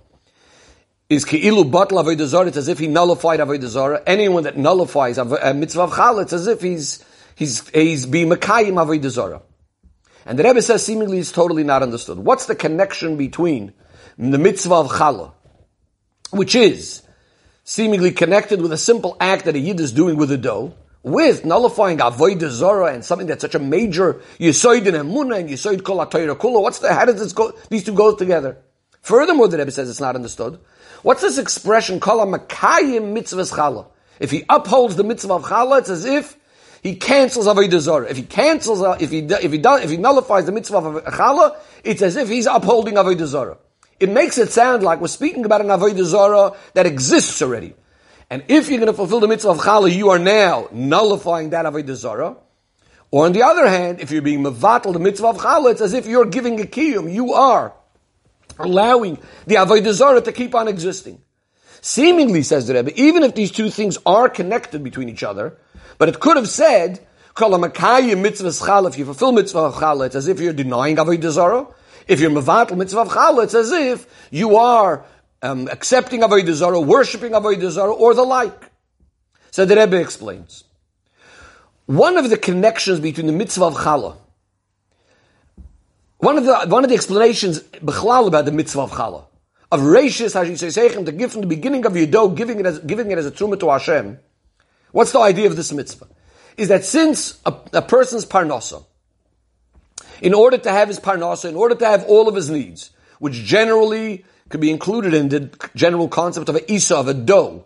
is 1.09 1.25
Ki'ilu 1.25 1.69
Batla 1.69 2.03
Avodah 2.03 2.25
Zarah, 2.25 2.47
it's 2.47 2.57
as 2.57 2.67
if 2.67 2.79
he 2.79 2.87
nullified 2.87 3.39
Avodah 3.39 3.67
Zarah. 3.67 4.03
Anyone 4.05 4.43
that 4.43 4.57
nullifies 4.57 5.17
a 5.17 5.49
uh, 5.49 5.53
mitzvah 5.53 5.83
of 5.83 5.91
Challah, 5.91 6.23
it's 6.23 6.33
as 6.33 6.47
if 6.47 6.61
he's, 6.61 7.03
he's, 7.35 7.67
he's 7.69 8.05
being 8.05 8.29
Makayim 8.29 8.73
Avodah 8.73 9.09
Zarah. 9.09 9.41
And 10.27 10.37
the 10.37 10.43
Rebbe 10.43 10.61
says 10.61 10.85
seemingly 10.85 11.19
it's 11.19 11.31
totally 11.31 11.63
not 11.63 11.81
understood. 11.81 12.19
What's 12.19 12.47
the 12.47 12.55
connection 12.55 13.15
between 13.15 13.73
the 14.17 14.37
mitzvah 14.37 14.75
of 14.75 14.87
challah, 14.89 15.31
which 16.31 16.53
is 16.53 17.01
seemingly 17.63 18.11
connected 18.11 18.61
with 18.61 18.73
a 18.73 18.77
simple 18.77 19.15
act 19.21 19.45
that 19.45 19.55
a 19.55 19.59
yid 19.59 19.79
is 19.79 19.93
doing 19.93 20.17
with 20.17 20.29
a 20.33 20.37
dough, 20.37 20.73
with 21.01 21.45
nullifying 21.45 21.99
avodah 21.99 22.49
zora 22.49 22.93
and 22.93 23.05
something 23.05 23.27
that's 23.27 23.39
such 23.39 23.55
a 23.55 23.59
major 23.59 24.21
yisoid 24.37 24.85
in 24.85 24.95
emunah 24.95 25.39
and 25.39 25.49
yisoid 25.49 25.81
kol 25.85 26.05
kula. 26.05 26.61
What's 26.61 26.79
the? 26.79 26.93
How 26.93 27.05
does 27.05 27.19
this 27.19 27.31
go? 27.31 27.53
These 27.69 27.85
two 27.85 27.93
go 27.93 28.13
together. 28.13 28.57
Furthermore, 29.01 29.47
the 29.47 29.57
Rebbe 29.57 29.71
says 29.71 29.89
it's 29.89 30.01
not 30.01 30.15
understood. 30.15 30.59
What's 31.03 31.21
this 31.21 31.37
expression? 31.37 32.01
Kol 32.01 32.25
makayim 32.27 33.15
mitzvahs 33.17 33.53
challah. 33.53 33.87
If 34.19 34.31
he 34.31 34.43
upholds 34.49 34.97
the 34.97 35.05
mitzvah 35.05 35.35
of 35.35 35.43
challah, 35.43 35.79
it's 35.79 35.89
as 35.89 36.03
if 36.03 36.35
he 36.87 36.95
cancels 36.95 37.47
Avodah 37.47 37.79
Zarah. 37.79 38.07
If 38.09 38.15
he 38.15 38.23
cancels, 38.23 38.81
uh, 38.81 38.97
if 38.99 39.11
he, 39.11 39.19
if 39.19 39.51
he, 39.51 39.57
does, 39.57 39.83
if 39.83 39.89
he 39.89 39.97
nullifies 39.97 40.45
the 40.45 40.53
mitzvah 40.53 40.77
of 40.77 41.03
Chala, 41.03 41.57
it's 41.83 42.01
as 42.01 42.15
if 42.15 42.29
he's 42.29 42.45
upholding 42.45 42.93
Avodah 42.93 43.25
Zarah. 43.25 43.57
it 43.99 44.09
makes 44.09 44.37
it 44.37 44.51
sound 44.51 44.83
like 44.83 45.01
we're 45.01 45.07
speaking 45.07 45.43
about 45.45 45.61
an 45.61 45.67
avodah 45.67 46.03
zara 46.03 46.53
that 46.75 46.85
exists 46.85 47.41
already. 47.41 47.73
And 48.29 48.43
if 48.47 48.69
you're 48.69 48.77
going 48.77 48.87
to 48.87 48.93
fulfill 48.93 49.19
the 49.19 49.27
mitzvah 49.27 49.49
of 49.49 49.57
challah, 49.57 49.93
you 49.93 50.09
are 50.09 50.19
now 50.19 50.67
nullifying 50.71 51.51
that 51.51 51.65
avodah 51.65 51.95
zara. 51.95 52.35
Or 53.09 53.25
on 53.25 53.31
the 53.31 53.43
other 53.43 53.67
hand, 53.67 53.99
if 53.99 54.11
you're 54.11 54.21
being 54.21 54.43
mevatel 54.43 54.93
the 54.93 54.99
mitzvah 54.99 55.27
of 55.27 55.37
challah, 55.37 55.71
it's 55.71 55.81
as 55.81 55.93
if 55.93 56.05
you're 56.05 56.25
giving 56.25 56.59
a 56.61 56.65
kiyum. 56.65 57.11
You 57.11 57.33
are 57.33 57.73
allowing 58.59 59.17
the 59.45 59.55
avodah 59.55 59.93
zara 59.93 60.21
to 60.21 60.31
keep 60.31 60.53
on 60.53 60.67
existing. 60.67 61.21
Seemingly, 61.81 62.43
says 62.43 62.67
the 62.67 62.73
Rebbe, 62.73 62.91
even 62.95 63.23
if 63.23 63.33
these 63.33 63.51
two 63.51 63.69
things 63.69 63.97
are 64.05 64.29
connected 64.29 64.83
between 64.83 65.09
each 65.09 65.23
other, 65.23 65.57
but 65.97 66.09
it 66.09 66.19
could 66.19 66.37
have 66.37 66.49
said, 66.49 67.05
mitzvah 67.39 68.87
if 68.87 68.97
you 68.97 69.05
fulfill 69.05 69.31
mitzvah 69.31 69.59
of 69.59 69.75
challah, 69.75 70.07
it's 70.07 70.15
as 70.15 70.27
if 70.27 70.39
you're 70.39 70.53
denying 70.53 70.95
avodah 70.97 71.29
zara. 71.29 71.67
If 72.07 72.19
you're 72.19 72.31
mevatel 72.31 72.77
mitzvah 72.77 73.01
of 73.01 73.09
challah, 73.09 73.43
it's 73.43 73.53
as 73.53 73.71
if 73.71 74.07
you 74.31 74.55
are 74.57 75.05
um, 75.41 75.67
accepting 75.67 76.21
avodah 76.21 76.53
zarah, 76.53 76.79
worshiping 76.79 77.33
avodah 77.33 77.69
zarah, 77.69 77.93
or 77.93 78.13
the 78.13 78.23
like. 78.23 78.71
So 79.51 79.65
the 79.65 79.75
Rebbe 79.75 79.99
explains. 79.99 80.63
One 81.85 82.17
of 82.17 82.29
the 82.29 82.37
connections 82.37 82.99
between 82.99 83.27
the 83.27 83.33
mitzvah 83.33 83.65
of 83.65 83.75
challah, 83.75 84.17
one 86.17 86.37
of 86.37 86.45
the 86.45 86.65
one 86.67 86.83
of 86.83 86.89
the 86.89 86.95
explanations 86.95 87.63
about 87.81 88.45
the 88.45 88.51
mitzvah 88.51 88.81
of 88.81 88.91
challah, 88.91 89.25
of 89.71 89.81
rashis 89.81 90.33
hashisayseichem 90.35 91.05
to 91.05 91.11
give 91.11 91.31
from 91.31 91.41
the 91.41 91.47
beginning 91.47 91.85
of 91.85 91.95
your 91.95 92.07
dough, 92.07 92.29
giving 92.29 92.59
it 92.59 92.65
as 92.65 92.79
giving 92.79 93.11
it 93.11 93.17
as 93.17 93.25
a 93.25 93.31
truma 93.31 93.59
to 93.59 93.69
Hashem. 93.69 94.19
What's 94.91 95.11
the 95.11 95.19
idea 95.19 95.47
of 95.47 95.55
this 95.55 95.71
mitzvah? 95.71 96.07
Is 96.57 96.69
that 96.69 96.85
since 96.85 97.39
a, 97.45 97.53
a 97.73 97.81
person's 97.81 98.25
parnasa, 98.25 98.83
in 100.21 100.33
order 100.33 100.57
to 100.57 100.71
have 100.71 100.87
his 100.87 100.99
parnasa, 100.99 101.49
in 101.49 101.55
order 101.55 101.75
to 101.75 101.85
have 101.85 102.03
all 102.05 102.27
of 102.27 102.35
his 102.35 102.49
needs, 102.49 102.91
which 103.19 103.33
generally 103.33 104.25
could 104.49 104.61
be 104.61 104.71
included 104.71 105.13
in 105.13 105.29
the 105.29 105.69
general 105.75 106.07
concept 106.07 106.49
of 106.49 106.55
a 106.55 106.71
isa, 106.71 106.95
of 106.95 107.07
a 107.07 107.13
dough, 107.13 107.65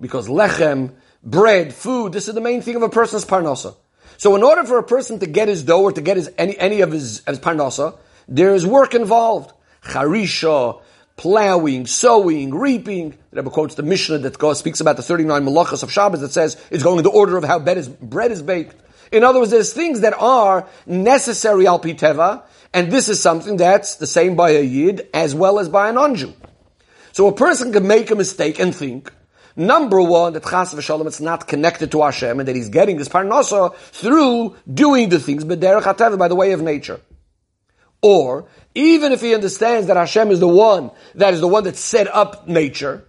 because 0.00 0.28
lechem, 0.28 0.92
bread, 1.22 1.74
food, 1.74 2.12
this 2.12 2.28
is 2.28 2.34
the 2.34 2.40
main 2.40 2.62
thing 2.62 2.76
of 2.76 2.82
a 2.82 2.88
person's 2.88 3.24
parnasa. 3.24 3.74
So 4.16 4.36
in 4.36 4.42
order 4.42 4.64
for 4.64 4.78
a 4.78 4.82
person 4.82 5.18
to 5.20 5.26
get 5.26 5.48
his 5.48 5.62
dough 5.62 5.82
or 5.82 5.92
to 5.92 6.00
get 6.00 6.16
his, 6.16 6.30
any, 6.38 6.58
any 6.58 6.80
of 6.82 6.92
his, 6.92 7.22
his 7.26 7.38
parnasa, 7.38 7.96
there 8.28 8.54
is 8.54 8.66
work 8.66 8.94
involved. 8.94 9.52
Charisha, 9.82 10.80
plowing, 11.20 11.86
sowing, 11.86 12.54
reaping. 12.54 13.10
The 13.30 13.42
Rebbe 13.42 13.50
quotes 13.50 13.74
the 13.74 13.82
Mishnah 13.82 14.20
that 14.20 14.56
speaks 14.56 14.80
about 14.80 14.96
the 14.96 15.02
39 15.02 15.44
malachas 15.44 15.82
of 15.82 15.92
Shabbos 15.92 16.22
that 16.22 16.32
says 16.32 16.56
it's 16.70 16.82
going 16.82 16.96
in 16.96 17.04
the 17.04 17.10
order 17.10 17.36
of 17.36 17.44
how 17.44 17.58
bread 17.58 17.76
is, 17.76 17.90
bread 17.90 18.32
is 18.32 18.40
baked. 18.40 18.74
In 19.12 19.22
other 19.22 19.38
words, 19.38 19.50
there's 19.50 19.74
things 19.74 20.00
that 20.00 20.14
are 20.14 20.66
necessary 20.86 21.66
al 21.66 21.78
piteva, 21.78 22.42
and 22.72 22.90
this 22.90 23.10
is 23.10 23.20
something 23.20 23.58
that's 23.58 23.96
the 23.96 24.06
same 24.06 24.34
by 24.34 24.52
a 24.52 24.62
Yid 24.62 25.08
as 25.12 25.34
well 25.34 25.58
as 25.58 25.68
by 25.68 25.90
a 25.90 25.92
non-Jew. 25.92 26.32
So 27.12 27.26
a 27.26 27.34
person 27.34 27.70
can 27.70 27.86
make 27.86 28.10
a 28.10 28.14
mistake 28.14 28.58
and 28.58 28.74
think, 28.74 29.12
number 29.54 30.00
one, 30.00 30.32
that 30.32 30.44
chas 30.44 30.72
v'shalom, 30.72 31.06
it's 31.06 31.20
not 31.20 31.46
connected 31.46 31.92
to 31.92 32.00
Hashem, 32.00 32.38
and 32.38 32.48
that 32.48 32.56
he's 32.56 32.70
getting 32.70 32.96
this 32.96 33.10
parnasa 33.10 33.74
through 33.76 34.56
doing 34.72 35.10
the 35.10 35.18
things, 35.20 35.44
but 35.44 35.60
by 35.60 36.28
the 36.28 36.34
way 36.34 36.52
of 36.52 36.62
nature. 36.62 36.98
Or, 38.02 38.46
even 38.74 39.12
if 39.12 39.20
he 39.20 39.34
understands 39.34 39.88
that 39.88 39.96
Hashem 39.96 40.30
is 40.30 40.40
the 40.40 40.48
one, 40.48 40.90
that 41.14 41.34
is 41.34 41.40
the 41.40 41.48
one 41.48 41.64
that 41.64 41.76
set 41.76 42.06
up 42.08 42.46
nature, 42.46 43.06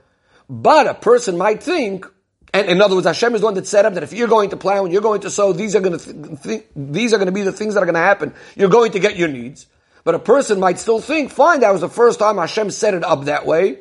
but 0.50 0.88
a 0.88 0.94
person 0.94 1.38
might 1.38 1.64
think, 1.64 2.06
and 2.54 2.68
in 2.68 2.82
other 2.82 2.96
words, 2.96 3.08
Hashem 3.08 3.34
is 3.36 3.42
the 3.42 3.48
one 3.48 3.54
that 3.54 3.68
set 3.68 3.86
up 3.86 3.94
that 3.94 4.04
if 4.04 4.12
you're 4.12 4.28
going 4.28 4.50
to 4.50 4.58
plow 4.58 4.84
and 4.84 4.92
you're 4.92 5.02
going 5.02 5.22
to 5.22 5.30
sow, 5.30 5.54
these 5.54 5.76
are 5.76 5.80
going 5.80 5.98
to 5.98 6.14
th- 6.14 6.42
th- 6.44 6.66
these 6.76 7.14
are 7.14 7.18
going 7.18 7.28
to 7.28 7.32
be 7.32 7.44
the 7.44 7.52
things 7.52 7.76
that 7.76 7.84
are 7.84 7.86
going 7.86 7.96
to 7.96 8.02
happen. 8.02 8.34
You're 8.56 8.70
going 8.70 8.92
to 8.92 9.00
get 9.00 9.16
your 9.16 9.30
needs. 9.30 9.68
But 10.04 10.16
a 10.16 10.20
person 10.20 10.60
might 10.60 10.80
still 10.80 11.00
think, 11.00 11.32
fine, 11.32 11.60
that 11.62 11.72
was 11.72 11.82
the 11.82 11.90
first 11.90 12.20
time 12.20 12.38
Hashem 12.38 12.72
set 12.72 12.94
it 12.94 13.04
up 13.04 13.26
that 13.26 13.46
way. 13.46 13.80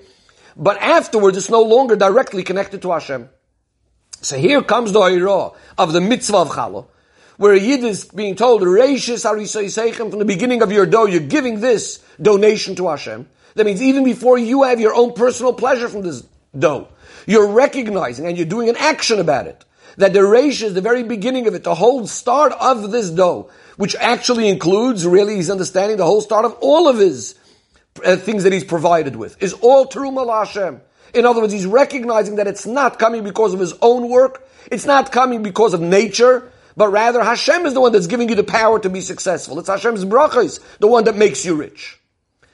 But 0.56 0.76
afterwards, 0.78 1.38
it's 1.38 1.50
no 1.50 1.62
longer 1.62 1.96
directly 1.96 2.42
connected 2.42 2.82
to 2.82 2.92
Hashem. 2.92 3.30
So 4.20 4.36
here 4.36 4.62
comes 4.62 4.92
the 4.92 5.00
Hira 5.00 5.52
of 5.78 5.92
the 5.92 6.00
mitzvah 6.00 6.36
of 6.36 6.50
Challah, 6.50 6.86
where 7.40 7.55
a 7.55 7.59
Yid 7.59 7.83
is 7.85 8.05
being 8.05 8.37
told, 8.37 8.61
Reishis 8.61 9.24
from 9.94 10.11
the 10.11 10.26
beginning 10.26 10.61
of 10.61 10.70
your 10.70 10.85
dough, 10.85 11.07
you're 11.07 11.20
giving 11.20 11.61
this 11.61 12.05
donation 12.20 12.74
to 12.74 12.88
Hashem. 12.88 13.26
That 13.55 13.64
means 13.64 13.81
even 13.81 14.05
before 14.05 14.37
you 14.37 14.64
have 14.64 14.79
your 14.79 14.94
own 14.94 15.14
personal 15.14 15.55
pleasure 15.55 15.88
from 15.88 16.03
this 16.03 16.22
dough. 16.57 16.88
You're 17.26 17.46
recognizing 17.46 18.26
and 18.26 18.37
you're 18.37 18.44
doing 18.44 18.68
an 18.68 18.76
action 18.76 19.20
about 19.20 19.46
it. 19.46 19.64
That 19.96 20.12
the 20.12 20.18
reish 20.18 20.62
is 20.62 20.74
the 20.74 20.83
very 20.83 21.03
beginning 21.03 21.46
of 21.46 21.55
it, 21.55 21.64
the 21.64 21.74
whole 21.74 22.07
start 22.07 22.53
of 22.53 22.90
this 22.90 23.09
dough, 23.09 23.50
which 23.79 23.96
actually 23.96 24.46
includes, 24.46 25.07
really, 25.07 25.37
he's 25.37 25.48
understanding 25.48 25.96
the 25.96 26.05
whole 26.05 26.20
start 26.20 26.44
of 26.44 26.59
all 26.61 26.88
of 26.88 26.98
his 26.98 27.37
uh, 28.05 28.16
things 28.16 28.44
that 28.44 28.53
he's 28.53 28.64
provided 28.64 29.16
with, 29.16 29.42
is 29.42 29.55
all 29.55 29.87
Teruma 29.87 30.29
Hashem. 30.29 30.83
In 31.14 31.24
other 31.24 31.40
words, 31.40 31.55
he's 31.55 31.64
recognizing 31.64 32.37
that 32.37 32.46
it's 32.46 32.66
not 32.66 32.98
coming 32.98 33.24
because 33.24 33.55
of 33.55 33.61
his 33.61 33.72
own 33.81 34.11
work, 34.11 34.46
it's 34.70 34.85
not 34.85 35.11
coming 35.11 35.42
because 35.42 35.72
of 35.72 35.81
nature, 35.81 36.53
but 36.80 36.92
rather 36.92 37.22
Hashem 37.22 37.66
is 37.66 37.74
the 37.74 37.80
one 37.82 37.92
that's 37.92 38.06
giving 38.06 38.30
you 38.30 38.34
the 38.34 38.42
power 38.42 38.78
to 38.78 38.88
be 38.88 39.02
successful. 39.02 39.58
It's 39.58 39.68
Hashem's 39.68 40.06
brachas, 40.06 40.60
the 40.78 40.86
one 40.86 41.04
that 41.04 41.14
makes 41.14 41.44
you 41.44 41.54
rich. 41.54 42.00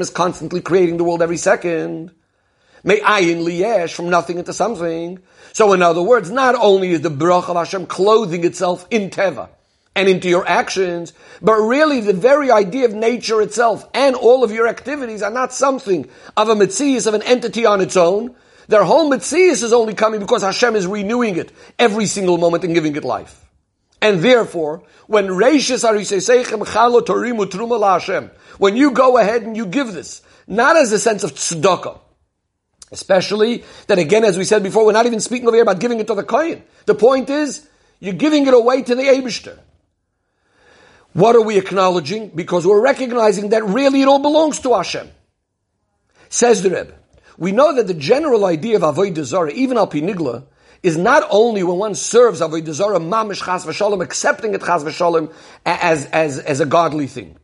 is 0.00 0.10
constantly 0.10 0.60
creating 0.60 0.96
the 0.96 1.02
world 1.02 1.22
every 1.22 1.38
second, 1.38 2.12
may 2.84 3.00
ayin 3.00 3.44
liyesh 3.44 3.92
from 3.92 4.10
nothing 4.10 4.38
into 4.38 4.52
something. 4.52 5.18
So 5.54 5.72
in 5.72 5.82
other 5.82 6.02
words, 6.02 6.30
not 6.30 6.54
only 6.54 6.90
is 6.92 7.00
the 7.00 7.10
brach 7.10 7.48
of 7.48 7.56
Hashem 7.56 7.86
clothing 7.86 8.44
itself 8.44 8.86
in 8.92 9.10
teva 9.10 9.48
and 9.96 10.08
into 10.08 10.28
your 10.28 10.46
actions, 10.46 11.14
but 11.42 11.54
really 11.54 12.00
the 12.00 12.12
very 12.12 12.52
idea 12.52 12.84
of 12.84 12.94
nature 12.94 13.42
itself 13.42 13.88
and 13.92 14.14
all 14.14 14.44
of 14.44 14.52
your 14.52 14.68
activities 14.68 15.20
are 15.20 15.32
not 15.32 15.52
something 15.52 16.08
of 16.36 16.48
a 16.48 16.54
mitzias 16.54 17.08
of 17.08 17.14
an 17.14 17.22
entity 17.22 17.66
on 17.66 17.80
its 17.80 17.96
own. 17.96 18.36
Their 18.68 18.84
whole 18.84 19.10
mitzias 19.10 19.62
is 19.62 19.72
only 19.72 19.94
coming 19.94 20.20
because 20.20 20.42
Hashem 20.42 20.76
is 20.76 20.86
renewing 20.86 21.36
it 21.36 21.52
every 21.78 22.06
single 22.06 22.36
moment 22.36 22.64
and 22.64 22.74
giving 22.74 22.94
it 22.96 23.04
life. 23.04 23.46
And 24.00 24.22
therefore, 24.22 24.84
when 25.06 25.28
Reishis 25.28 25.82
Torimu 25.82 27.46
Truma 27.46 28.30
when 28.58 28.76
you 28.76 28.90
go 28.90 29.16
ahead 29.16 29.42
and 29.42 29.56
you 29.56 29.66
give 29.66 29.92
this, 29.92 30.22
not 30.46 30.76
as 30.76 30.92
a 30.92 30.98
sense 30.98 31.24
of 31.24 31.32
tzedakah, 31.32 31.98
especially 32.92 33.64
that 33.86 33.98
again, 33.98 34.24
as 34.24 34.36
we 34.36 34.44
said 34.44 34.62
before, 34.62 34.84
we're 34.84 34.92
not 34.92 35.06
even 35.06 35.20
speaking 35.20 35.48
over 35.48 35.56
here 35.56 35.62
about 35.62 35.80
giving 35.80 35.98
it 36.00 36.06
to 36.06 36.14
the 36.14 36.22
Kohen. 36.22 36.62
The 36.84 36.94
point 36.94 37.30
is, 37.30 37.66
you're 38.00 38.14
giving 38.14 38.46
it 38.46 38.54
away 38.54 38.82
to 38.82 38.94
the 38.94 39.02
Abishter. 39.02 39.58
What 41.14 41.34
are 41.34 41.42
we 41.42 41.58
acknowledging? 41.58 42.28
Because 42.28 42.66
we're 42.66 42.80
recognizing 42.80 43.48
that 43.48 43.64
really 43.64 44.02
it 44.02 44.08
all 44.08 44.20
belongs 44.20 44.60
to 44.60 44.74
Hashem. 44.74 45.10
Says 46.28 46.62
the 46.62 46.70
Rebbe. 46.70 46.94
We 47.38 47.52
know 47.52 47.72
that 47.76 47.86
the 47.86 47.94
general 47.94 48.44
idea 48.44 48.76
of 48.76 48.82
Avodah 48.82 49.22
Zarah, 49.22 49.52
even 49.52 49.78
Al 49.78 49.86
Pinigla, 49.86 50.44
is 50.82 50.98
not 50.98 51.26
only 51.30 51.62
when 51.62 51.78
one 51.78 51.94
serves 51.94 52.40
Avodah 52.40 52.72
Zarah 52.72 52.98
mamish 52.98 53.44
chas 53.44 53.64
v'shalom, 53.64 54.02
accepting 54.02 54.54
it 54.54 54.60
chas 54.60 54.82
v'shalom 54.82 55.32
as, 55.64 56.06
as, 56.06 56.40
as 56.40 56.60
a 56.60 56.66
godly 56.66 57.06
thing. 57.06 57.38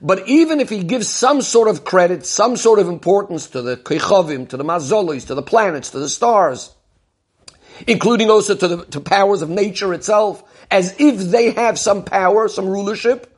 But 0.00 0.26
even 0.26 0.58
if 0.60 0.70
he 0.70 0.82
gives 0.82 1.08
some 1.08 1.42
sort 1.42 1.68
of 1.68 1.84
credit, 1.84 2.24
some 2.24 2.56
sort 2.56 2.78
of 2.78 2.88
importance 2.88 3.48
to 3.48 3.60
the 3.60 3.76
Kechovim, 3.76 4.48
to 4.48 4.56
the 4.56 4.64
Mazolis, 4.64 5.26
to 5.26 5.34
the 5.34 5.42
planets, 5.42 5.90
to 5.90 5.98
the 5.98 6.08
stars, 6.08 6.74
including 7.86 8.30
also 8.30 8.54
to 8.54 8.68
the 8.68 8.84
to 8.86 9.00
powers 9.00 9.42
of 9.42 9.50
nature 9.50 9.92
itself, 9.92 10.42
as 10.70 10.98
if 10.98 11.18
they 11.18 11.50
have 11.52 11.78
some 11.78 12.04
power, 12.04 12.48
some 12.48 12.66
rulership, 12.66 13.35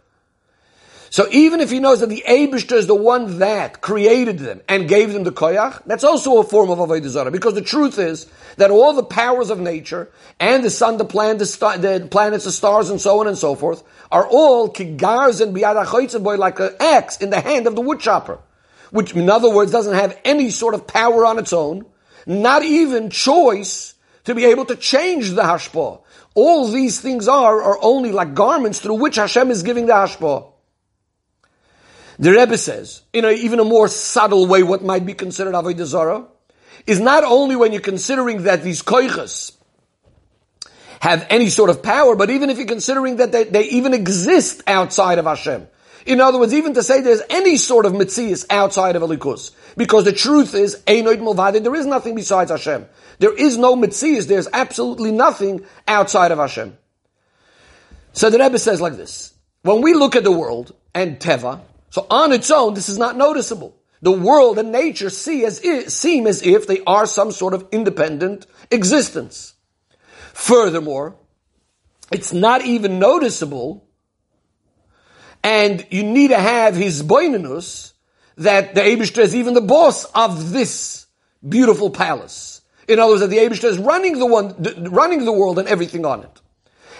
so 1.10 1.26
even 1.30 1.60
if 1.60 1.70
he 1.70 1.80
knows 1.80 2.00
that 2.00 2.08
the 2.08 2.24
Abishter 2.28 2.76
is 2.76 2.86
the 2.86 2.94
one 2.94 3.38
that 3.38 3.80
created 3.80 4.38
them 4.38 4.60
and 4.68 4.88
gave 4.88 5.12
them 5.12 5.24
the 5.24 5.32
koyach, 5.32 5.82
that's 5.86 6.04
also 6.04 6.38
a 6.38 6.44
form 6.44 6.70
of 6.70 6.78
avodah 6.78 7.08
zarah. 7.08 7.30
Because 7.30 7.54
the 7.54 7.62
truth 7.62 7.98
is 7.98 8.26
that 8.56 8.70
all 8.70 8.92
the 8.92 9.02
powers 9.02 9.50
of 9.50 9.58
nature 9.58 10.10
and 10.38 10.62
the 10.62 10.70
sun, 10.70 10.98
the 10.98 11.04
the, 11.38 11.46
star, 11.46 11.78
the 11.78 12.06
planets, 12.10 12.44
the 12.44 12.52
stars, 12.52 12.90
and 12.90 13.00
so 13.00 13.20
on 13.20 13.26
and 13.26 13.38
so 13.38 13.54
forth 13.54 13.82
are 14.12 14.26
all 14.26 14.68
kigars 14.68 15.40
and 15.40 15.56
biyad 15.56 16.22
boy 16.22 16.36
like 16.36 16.60
an 16.60 16.74
axe 16.78 17.18
in 17.18 17.30
the 17.30 17.40
hand 17.40 17.66
of 17.66 17.74
the 17.74 17.80
woodchopper, 17.80 18.38
which 18.90 19.14
in 19.14 19.30
other 19.30 19.50
words 19.50 19.72
doesn't 19.72 19.94
have 19.94 20.18
any 20.24 20.50
sort 20.50 20.74
of 20.74 20.86
power 20.86 21.24
on 21.24 21.38
its 21.38 21.52
own, 21.52 21.86
not 22.26 22.62
even 22.62 23.08
choice 23.08 23.94
to 24.24 24.34
be 24.34 24.44
able 24.44 24.66
to 24.66 24.76
change 24.76 25.30
the 25.30 25.42
hashpah. 25.42 26.02
All 26.34 26.68
these 26.68 27.00
things 27.00 27.28
are 27.28 27.62
are 27.62 27.78
only 27.80 28.12
like 28.12 28.34
garments 28.34 28.78
through 28.78 28.96
which 28.96 29.16
Hashem 29.16 29.50
is 29.50 29.62
giving 29.62 29.86
the 29.86 29.94
hashpah. 29.94 30.52
The 32.18 32.32
Rebbe 32.32 32.58
says, 32.58 33.02
in 33.12 33.24
even 33.24 33.60
a 33.60 33.64
more 33.64 33.86
subtle 33.88 34.46
way, 34.46 34.62
what 34.62 34.82
might 34.82 35.06
be 35.06 35.14
considered 35.14 35.54
Avodah 35.54 35.84
Zarah, 35.84 36.26
is 36.86 36.98
not 36.98 37.22
only 37.24 37.54
when 37.54 37.72
you're 37.72 37.80
considering 37.80 38.44
that 38.44 38.62
these 38.62 38.82
koiches 38.82 39.52
have 41.00 41.26
any 41.30 41.48
sort 41.48 41.70
of 41.70 41.82
power, 41.82 42.16
but 42.16 42.30
even 42.30 42.50
if 42.50 42.58
you're 42.58 42.66
considering 42.66 43.16
that 43.16 43.30
they, 43.30 43.44
they 43.44 43.64
even 43.64 43.94
exist 43.94 44.62
outside 44.66 45.18
of 45.18 45.26
Hashem. 45.26 45.68
In 46.06 46.20
other 46.20 46.38
words, 46.38 46.54
even 46.54 46.74
to 46.74 46.82
say 46.82 47.00
there's 47.02 47.22
any 47.28 47.56
sort 47.56 47.86
of 47.86 47.92
mitzias 47.92 48.46
outside 48.50 48.96
of 48.96 49.02
Elikus. 49.02 49.52
Because 49.76 50.04
the 50.04 50.12
truth 50.12 50.54
is, 50.54 50.82
Einoid 50.86 51.18
Mulvadid, 51.18 51.62
there 51.62 51.74
is 51.74 51.86
nothing 51.86 52.14
besides 52.14 52.50
Hashem. 52.50 52.86
There 53.18 53.34
is 53.34 53.58
no 53.58 53.76
mitzias, 53.76 54.26
there's 54.26 54.48
absolutely 54.52 55.12
nothing 55.12 55.64
outside 55.86 56.32
of 56.32 56.38
Hashem. 56.38 56.76
So 58.12 58.30
the 58.30 58.38
Rebbe 58.38 58.58
says 58.58 58.80
like 58.80 58.96
this. 58.96 59.34
when 59.62 59.82
we 59.82 59.94
look 59.94 60.16
at 60.16 60.24
the 60.24 60.32
world 60.32 60.74
and 60.94 61.20
Teva, 61.20 61.60
so 61.90 62.06
on 62.10 62.32
its 62.32 62.50
own, 62.50 62.74
this 62.74 62.88
is 62.88 62.98
not 62.98 63.16
noticeable. 63.16 63.76
The 64.00 64.12
world 64.12 64.58
and 64.58 64.70
nature 64.70 65.10
see 65.10 65.44
as 65.44 65.60
if, 65.64 65.90
seem 65.90 66.26
as 66.26 66.42
if 66.42 66.66
they 66.66 66.80
are 66.86 67.06
some 67.06 67.32
sort 67.32 67.54
of 67.54 67.66
independent 67.72 68.46
existence. 68.70 69.54
Furthermore, 70.34 71.16
it's 72.12 72.32
not 72.32 72.64
even 72.64 72.98
noticeable, 72.98 73.86
and 75.42 75.84
you 75.90 76.04
need 76.04 76.28
to 76.28 76.38
have 76.38 76.76
his 76.76 77.02
boinenus 77.02 77.92
that 78.36 78.74
the 78.74 78.80
Abishter 78.82 79.22
is 79.22 79.34
even 79.34 79.54
the 79.54 79.60
boss 79.60 80.04
of 80.14 80.52
this 80.52 81.06
beautiful 81.46 81.90
palace. 81.90 82.62
In 82.86 82.98
other 82.98 83.12
words, 83.12 83.20
that 83.22 83.28
the 83.28 83.38
Abishter 83.38 83.64
is 83.64 83.78
running 83.78 84.18
the 84.18 84.26
one, 84.26 84.54
running 84.90 85.24
the 85.24 85.32
world 85.32 85.58
and 85.58 85.68
everything 85.68 86.06
on 86.06 86.22
it. 86.22 86.40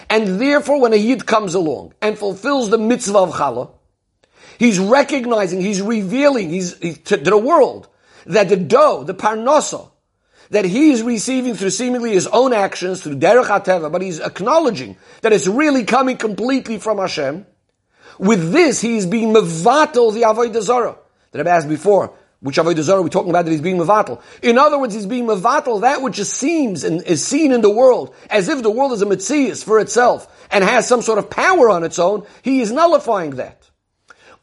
And 0.09 0.39
therefore, 0.39 0.81
when 0.81 0.93
a 0.93 0.97
Yid 0.97 1.25
comes 1.25 1.53
along 1.55 1.93
and 2.01 2.17
fulfills 2.17 2.69
the 2.69 2.77
mitzvah 2.77 3.19
of 3.19 3.31
Challah, 3.31 3.71
He's 4.59 4.77
recognizing, 4.77 5.61
he's 5.61 5.81
revealing 5.81 6.49
he's, 6.49 6.73
to, 6.79 6.93
to, 6.93 7.17
the 7.17 7.37
world 7.37 7.87
that 8.25 8.49
the 8.49 8.57
dough, 8.57 9.05
the 9.05 9.13
parnasa, 9.13 9.89
that 10.49 10.65
he 10.65 10.91
is 10.91 11.01
receiving 11.01 11.55
through 11.55 11.69
seemingly 11.69 12.11
his 12.11 12.27
own 12.27 12.51
actions, 12.51 13.01
through 13.01 13.15
derech 13.15 13.45
hateva, 13.45 13.89
but 13.89 14.01
he's 14.01 14.19
acknowledging 14.19 14.97
that 15.21 15.31
it's 15.31 15.47
really 15.47 15.85
coming 15.85 16.17
completely 16.17 16.77
from 16.77 16.97
Hashem. 16.97 17.45
With 18.17 18.51
this, 18.51 18.81
he 18.81 18.97
is 18.97 19.05
being 19.05 19.33
mevatel 19.33 20.13
the 20.13 20.23
avodah 20.23 20.61
zarah 20.61 20.97
that 21.31 21.39
I've 21.39 21.47
asked 21.47 21.69
before. 21.69 22.13
Which 22.41 22.57
avodah 22.57 22.81
zarah 22.81 22.99
are 22.99 23.03
we 23.03 23.09
talking 23.09 23.29
about 23.29 23.45
that 23.45 23.51
he's 23.51 23.61
being 23.61 23.77
mevatel? 23.77 24.21
In 24.41 24.57
other 24.57 24.77
words, 24.77 24.93
he's 24.93 25.05
being 25.05 25.25
mevatel 25.25 25.81
that 25.81 26.01
which 26.01 26.21
seems 26.23 26.83
and 26.83 27.01
is 27.03 27.25
seen 27.25 27.53
in 27.53 27.61
the 27.61 27.69
world 27.69 28.13
as 28.29 28.49
if 28.49 28.61
the 28.61 28.71
world 28.71 28.91
is 28.91 29.01
a 29.01 29.05
mitzias 29.05 29.63
for 29.63 29.79
itself 29.79 30.27
and 30.51 30.65
has 30.65 30.85
some 30.85 31.01
sort 31.01 31.17
of 31.17 31.29
power 31.29 31.69
on 31.69 31.85
its 31.85 31.97
own. 31.97 32.25
He 32.41 32.59
is 32.59 32.73
nullifying 32.73 33.37
that. 33.37 33.58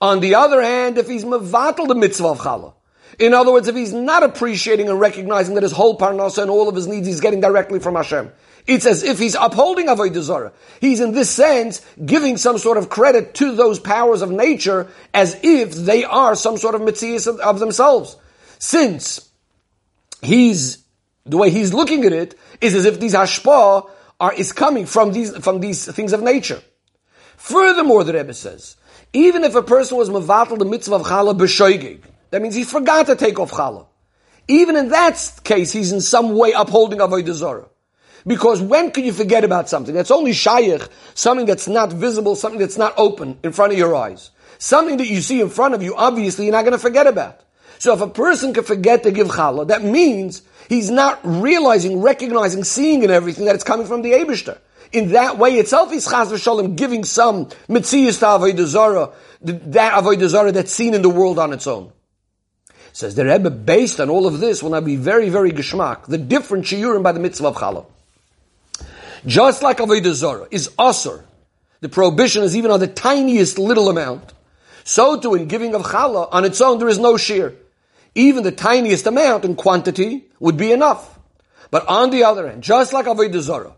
On 0.00 0.20
the 0.20 0.34
other 0.34 0.60
hand, 0.62 0.98
if 0.98 1.08
he's 1.08 1.24
mevatel 1.24 1.88
the 1.88 1.94
mitzvah 1.94 2.28
of 2.28 2.38
challah, 2.38 2.74
in 3.18 3.32
other 3.32 3.52
words, 3.52 3.66
if 3.66 3.74
he's 3.74 3.94
not 3.94 4.22
appreciating 4.22 4.90
and 4.90 5.00
recognizing 5.00 5.54
that 5.54 5.62
his 5.62 5.72
whole 5.72 5.96
parnasa 5.96 6.42
and 6.42 6.50
all 6.50 6.68
of 6.68 6.74
his 6.74 6.86
needs 6.86 7.06
he's 7.06 7.20
getting 7.20 7.40
directly 7.40 7.78
from 7.78 7.94
Hashem, 7.94 8.30
it's 8.66 8.84
as 8.84 9.04
if 9.04 9.18
he's 9.18 9.34
upholding 9.36 9.86
avodah 9.86 10.20
zarah. 10.20 10.52
He's 10.80 11.00
in 11.00 11.12
this 11.12 11.30
sense 11.30 11.80
giving 12.04 12.36
some 12.36 12.58
sort 12.58 12.78
of 12.78 12.88
credit 12.88 13.34
to 13.34 13.54
those 13.54 13.78
powers 13.78 14.22
of 14.22 14.30
nature 14.30 14.88
as 15.14 15.38
if 15.42 15.72
they 15.72 16.04
are 16.04 16.34
some 16.34 16.56
sort 16.56 16.74
of 16.74 16.80
mitzvahs 16.82 17.38
of, 17.38 17.58
themselves. 17.58 18.16
Since 18.58 19.30
he's 20.20 20.84
the 21.24 21.36
way 21.36 21.50
he's 21.50 21.72
looking 21.72 22.04
at 22.04 22.12
it 22.12 22.34
is 22.60 22.74
as 22.74 22.84
if 22.84 22.98
these 22.98 23.14
hashpah 23.14 23.88
are 24.18 24.34
is 24.34 24.52
coming 24.52 24.86
from 24.86 25.12
these 25.12 25.36
from 25.38 25.60
these 25.60 25.90
things 25.92 26.12
of 26.12 26.22
nature. 26.22 26.60
Furthermore, 27.36 28.02
the 28.02 28.14
Rebbe 28.14 28.34
says 28.34 28.76
even 29.16 29.44
if 29.44 29.54
a 29.54 29.62
person 29.62 29.96
was 29.96 30.10
mevatel 30.10 30.58
the 30.58 30.66
mitzvah 30.66 30.96
of 30.96 31.02
challah 31.02 31.38
b'shoigig, 31.38 32.02
that 32.30 32.42
means 32.42 32.54
he 32.54 32.64
forgot 32.64 33.06
to 33.06 33.16
take 33.16 33.40
off 33.40 33.50
challah. 33.50 33.86
Even 34.46 34.76
in 34.76 34.90
that 34.90 35.40
case, 35.42 35.72
he's 35.72 35.90
in 35.90 36.02
some 36.02 36.36
way 36.36 36.52
upholding 36.52 36.98
avodah 36.98 37.32
zarah. 37.32 37.68
Because 38.26 38.60
when 38.60 38.90
can 38.90 39.04
you 39.04 39.14
forget 39.14 39.42
about 39.42 39.70
something? 39.70 39.94
That's 39.94 40.10
only 40.10 40.32
shayich, 40.32 40.86
something 41.14 41.46
that's 41.46 41.66
not 41.66 41.92
visible, 41.92 42.36
something 42.36 42.60
that's 42.60 42.76
not 42.76 42.92
open 42.98 43.38
in 43.42 43.52
front 43.52 43.72
of 43.72 43.78
your 43.78 43.96
eyes. 43.96 44.30
Something 44.58 44.98
that 44.98 45.06
you 45.06 45.22
see 45.22 45.40
in 45.40 45.48
front 45.48 45.74
of 45.74 45.82
you, 45.82 45.94
obviously 45.96 46.44
you're 46.44 46.52
not 46.52 46.62
going 46.62 46.72
to 46.72 46.78
forget 46.78 47.06
about. 47.06 47.40
So 47.78 47.94
if 47.94 48.02
a 48.02 48.08
person 48.08 48.52
can 48.52 48.64
forget 48.64 49.02
to 49.04 49.10
give 49.12 49.28
challah, 49.28 49.68
that 49.68 49.82
means 49.82 50.42
he's 50.68 50.90
not 50.90 51.20
realizing, 51.24 52.02
recognizing, 52.02 52.64
seeing 52.64 53.02
in 53.02 53.10
everything 53.10 53.46
that 53.46 53.54
it's 53.54 53.64
coming 53.64 53.86
from 53.86 54.02
the 54.02 54.12
Abishter 54.12 54.58
in 54.92 55.12
that 55.12 55.38
way 55.38 55.58
itself 55.58 55.92
is 55.92 56.06
chas 56.06 56.30
v'shalom 56.30 56.76
giving 56.76 57.04
some 57.04 57.46
mitzias 57.68 58.18
to 58.20 58.26
avodah 58.26 58.66
zarah, 58.66 59.12
that 59.42 59.92
avodah 59.92 60.28
zarah 60.28 60.52
that's 60.52 60.72
seen 60.72 60.94
in 60.94 61.02
the 61.02 61.08
world 61.08 61.38
on 61.38 61.52
its 61.52 61.66
own. 61.66 61.92
Says 62.92 63.14
the 63.14 63.26
Rebbe, 63.26 63.50
based 63.50 64.00
on 64.00 64.08
all 64.08 64.26
of 64.26 64.40
this, 64.40 64.62
will 64.62 64.70
now 64.70 64.80
be 64.80 64.96
very, 64.96 65.28
very 65.28 65.52
geschmack. 65.52 66.06
The 66.06 66.16
different 66.16 66.64
shiurim 66.64 67.02
by 67.02 67.12
the 67.12 67.20
mitzvah 67.20 67.48
of 67.48 67.56
challah. 67.56 67.86
Just 69.26 69.62
like 69.62 69.78
avodah 69.78 70.12
zarah 70.12 70.48
is 70.50 70.68
asur, 70.78 71.22
the 71.80 71.88
prohibition 71.88 72.42
is 72.42 72.56
even 72.56 72.70
on 72.70 72.80
the 72.80 72.86
tiniest 72.86 73.58
little 73.58 73.88
amount. 73.88 74.32
So 74.84 75.20
too 75.20 75.34
in 75.34 75.46
giving 75.46 75.74
of 75.74 75.82
challah 75.82 76.28
on 76.32 76.44
its 76.44 76.60
own 76.60 76.78
there 76.78 76.88
is 76.88 76.98
no 76.98 77.16
shear. 77.16 77.54
Even 78.14 78.44
the 78.44 78.52
tiniest 78.52 79.06
amount 79.06 79.44
in 79.44 79.56
quantity 79.56 80.24
would 80.40 80.56
be 80.56 80.72
enough. 80.72 81.18
But 81.70 81.86
on 81.88 82.10
the 82.10 82.24
other 82.24 82.48
hand, 82.48 82.62
just 82.62 82.92
like 82.92 83.06
avodah 83.06 83.40
zarah, 83.40 83.74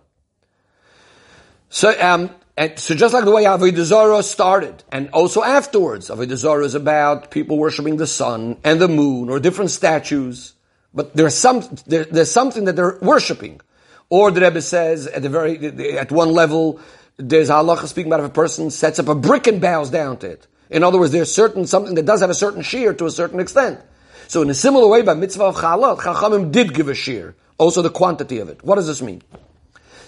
so, 1.71 1.95
um, 2.01 2.31
and 2.57 2.79
so 2.79 2.95
just 2.95 3.15
like 3.15 3.25
the 3.25 3.31
way 3.31 3.45
Avodah 3.45 3.85
Zarah 3.85 4.23
started, 4.23 4.83
and 4.91 5.11
also 5.11 5.43
afterwards, 5.43 6.09
Avodah 6.09 6.37
Zarah 6.37 6.65
is 6.65 6.75
about 6.75 7.31
people 7.31 7.57
worshiping 7.57 7.97
the 7.97 8.07
sun 8.07 8.57
and 8.65 8.81
the 8.81 8.89
moon 8.89 9.31
or 9.31 9.39
different 9.39 9.71
statues, 9.71 10.55
but 10.93 11.15
there's 11.15 11.35
some, 11.35 11.63
there, 11.87 12.05
there's 12.05 12.31
something 12.31 12.65
that 12.65 12.77
they're 12.77 12.99
worshiping. 13.01 13.61
Or 14.11 14.31
the 14.31 14.41
Rebbe 14.41 14.63
says 14.63 15.07
at 15.07 15.23
the 15.23 15.29
very, 15.29 15.99
at 15.99 16.11
one 16.11 16.33
level, 16.33 16.81
there's 17.19 17.51
halacha 17.51 17.87
speaking 17.87 18.11
about 18.11 18.25
if 18.25 18.31
a 18.31 18.33
person 18.33 18.71
sets 18.71 18.99
up 18.99 19.09
a 19.09 19.15
brick 19.15 19.47
and 19.47 19.61
bows 19.61 19.91
down 19.91 20.17
to 20.19 20.31
it. 20.31 20.47
In 20.71 20.83
other 20.83 20.99
words, 20.99 21.13
there's 21.13 21.33
certain, 21.33 21.67
something 21.67 21.95
that 21.95 22.07
does 22.07 22.21
have 22.21 22.31
a 22.31 22.35
certain 22.35 22.63
shear 22.63 22.95
to 22.95 23.07
a 23.07 23.11
certain 23.11 23.41
extent. 23.41 23.81
So 24.29 24.43
in 24.43 24.51
a 24.51 24.55
similar 24.55 24.87
way, 24.89 25.03
by 25.03 25.15
mitzvah 25.15 25.45
of 25.45 25.57
challah, 25.57 25.99
Chachamim 25.99 26.53
did 26.53 26.75
give 26.75 26.89
a 26.89 26.95
shear. 26.95 27.35
Also 27.57 27.83
the 27.83 27.91
quantity 27.91 28.39
of 28.39 28.49
it. 28.49 28.63
What 28.63 28.77
does 28.77 28.87
this 28.87 29.01
mean? 29.03 29.23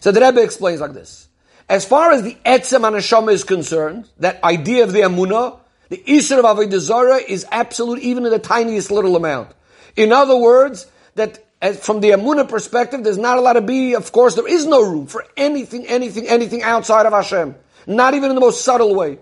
So 0.01 0.13
the 0.13 0.21
Rebbe 0.21 0.43
explains 0.43 0.81
like 0.81 0.93
this. 0.93 1.29
As 1.71 1.85
far 1.85 2.11
as 2.11 2.25
the 2.25 2.37
etzem 2.45 2.81
anashama 2.81 3.33
is 3.33 3.45
concerned, 3.45 4.09
that 4.19 4.43
idea 4.43 4.83
of 4.83 4.93
the 4.93 5.03
amuna, 5.03 5.57
the 5.89 5.99
isra 5.99 6.41
of 6.41 6.45
avodah 6.45 6.81
zarah 6.81 7.19
is 7.19 7.47
absolute 7.53 8.01
even 8.01 8.27
in 8.27 8.33
the 8.33 8.41
tiniest 8.41 8.91
little 8.91 9.15
amount. 9.15 9.53
In 9.95 10.13
other 10.13 10.37
words, 10.37 10.89
that 11.15 11.39
from 11.77 12.01
the 12.01 12.11
amuna 12.11 12.49
perspective, 12.49 13.05
there's 13.05 13.19
not 13.19 13.39
allowed 13.39 13.53
to 13.53 13.61
be, 13.61 13.95
of 13.95 14.11
course, 14.11 14.35
there 14.35 14.49
is 14.49 14.67
no 14.67 14.83
room 14.83 15.07
for 15.07 15.25
anything, 15.37 15.87
anything, 15.87 16.27
anything 16.27 16.65
outside 16.65 17.07
of 17.07 17.13
Hashem. 17.13 17.55
Not 17.87 18.15
even 18.15 18.31
in 18.31 18.35
the 18.35 18.41
most 18.41 18.65
subtle 18.65 18.97
way. 18.97 19.21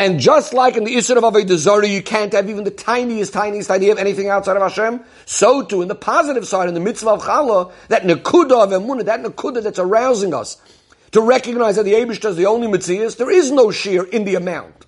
And 0.00 0.18
just 0.18 0.52
like 0.52 0.76
in 0.76 0.82
the 0.82 0.96
Isra 0.96 1.18
of 1.18 1.22
Avodah 1.22 1.56
Zarah, 1.58 1.86
you 1.86 2.02
can't 2.02 2.32
have 2.32 2.50
even 2.50 2.64
the 2.64 2.72
tiniest, 2.72 3.34
tiniest 3.34 3.70
idea 3.70 3.92
of 3.92 3.98
anything 3.98 4.30
outside 4.30 4.56
of 4.56 4.62
Hashem, 4.62 5.04
so 5.26 5.62
too 5.62 5.80
in 5.80 5.86
the 5.86 5.94
positive 5.94 6.48
side, 6.48 6.66
in 6.66 6.74
the 6.74 6.80
mitzvah 6.80 7.10
of 7.10 7.22
Challah, 7.22 7.70
that 7.86 8.02
nekuda 8.02 8.64
of 8.64 8.70
emunah, 8.70 9.04
that 9.04 9.22
nekuda 9.22 9.62
that's 9.62 9.78
arousing 9.78 10.34
us, 10.34 10.56
to 11.12 11.20
recognize 11.20 11.76
that 11.76 11.84
the 11.84 11.94
Abish 11.94 12.24
is 12.24 12.36
the 12.36 12.46
only 12.46 12.66
Mitzias, 12.68 13.16
there 13.16 13.30
is 13.30 13.50
no 13.50 13.70
shear 13.70 14.04
in 14.04 14.24
the 14.24 14.36
amount. 14.36 14.86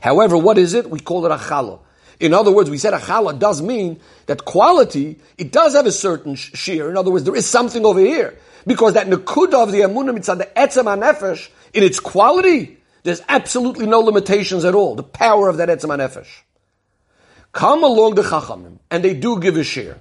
However, 0.00 0.36
what 0.36 0.58
is 0.58 0.74
it? 0.74 0.88
We 0.88 1.00
call 1.00 1.26
it 1.26 1.32
a 1.32 1.36
challah. 1.36 1.80
In 2.20 2.32
other 2.32 2.50
words, 2.50 2.70
we 2.70 2.78
said 2.78 2.94
a 2.94 2.98
challah 2.98 3.38
does 3.38 3.60
mean 3.60 4.00
that 4.26 4.44
quality, 4.44 5.18
it 5.36 5.52
does 5.52 5.74
have 5.74 5.86
a 5.86 5.92
certain 5.92 6.34
shear. 6.34 6.88
In 6.88 6.96
other 6.96 7.10
words, 7.10 7.24
there 7.24 7.36
is 7.36 7.46
something 7.46 7.84
over 7.84 8.00
here. 8.00 8.38
Because 8.66 8.94
that 8.94 9.06
nekuda 9.06 9.54
of 9.54 9.72
the 9.72 9.80
amunah 9.80 10.14
mitzvah, 10.14 10.36
the 10.36 10.50
etzem 10.56 10.84
nefesh, 11.00 11.48
in 11.72 11.82
its 11.82 12.00
quality, 12.00 12.78
there's 13.02 13.22
absolutely 13.28 13.86
no 13.86 14.00
limitations 14.00 14.64
at 14.64 14.74
all. 14.74 14.94
The 14.94 15.02
power 15.02 15.48
of 15.48 15.58
that 15.58 15.68
etzem 15.68 15.96
nefesh. 15.96 16.28
Come 17.52 17.84
along 17.84 18.16
the 18.16 18.22
chachamim, 18.22 18.78
and 18.90 19.04
they 19.04 19.14
do 19.14 19.40
give 19.40 19.56
a 19.56 19.64
share. 19.64 19.98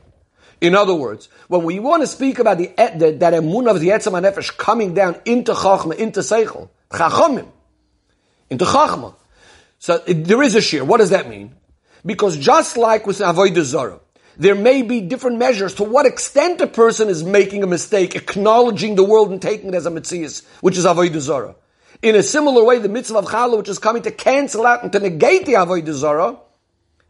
In 0.66 0.74
other 0.74 0.96
words, 0.96 1.30
when 1.48 1.64
we 1.64 1.80
want 1.80 2.02
to 2.02 2.08
speak 2.08 2.40
about 2.40 2.58
the, 2.58 2.68
the 2.76 3.12
that 3.20 3.34
emun 3.34 3.70
of 3.70 3.80
the 3.80 3.90
etzem 3.90 4.20
nefesh 4.20 4.58
coming 4.58 4.96
down 4.96 5.20
into 5.26 5.54
chachma, 5.54 5.96
into 5.96 6.22
seichel, 6.22 6.70
chachamim, 6.90 7.48
into 8.50 8.66
chachma, 8.66 9.14
so 9.78 10.02
it, 10.08 10.26
there 10.26 10.42
is 10.42 10.56
a 10.56 10.62
shear. 10.62 10.84
What 10.84 10.98
does 10.98 11.12
that 11.12 11.30
mean? 11.30 11.54
Because 12.04 12.38
just 12.38 12.78
like 12.78 13.06
with 13.06 13.20
avodah 13.20 13.62
zarah, 13.62 14.00
there 14.38 14.56
may 14.56 14.82
be 14.82 15.02
different 15.02 15.38
measures 15.38 15.76
to 15.76 15.84
what 15.84 16.08
extent 16.08 16.60
a 16.62 16.68
person 16.68 17.10
is 17.10 17.24
making 17.24 17.62
a 17.62 17.68
mistake, 17.68 18.16
acknowledging 18.16 18.96
the 18.96 19.04
world 19.04 19.32
and 19.32 19.40
taking 19.40 19.70
it 19.70 19.76
as 19.76 19.86
a 19.86 19.92
mitzias, 19.92 20.44
which 20.62 20.78
is 20.78 20.86
avodah 20.86 21.20
zarah. 21.20 21.56
In 22.02 22.16
a 22.16 22.24
similar 22.24 22.64
way, 22.64 22.80
the 22.80 22.90
mitzvah 22.90 23.20
of 23.20 23.26
challah, 23.26 23.58
which 23.58 23.70
is 23.70 23.78
coming 23.78 24.02
to 24.02 24.12
cancel 24.12 24.66
out 24.66 24.82
and 24.82 24.92
to 24.94 25.00
negate 25.00 25.46
the 25.46 25.54
avodah 25.54 25.94
zarah, 25.94 26.38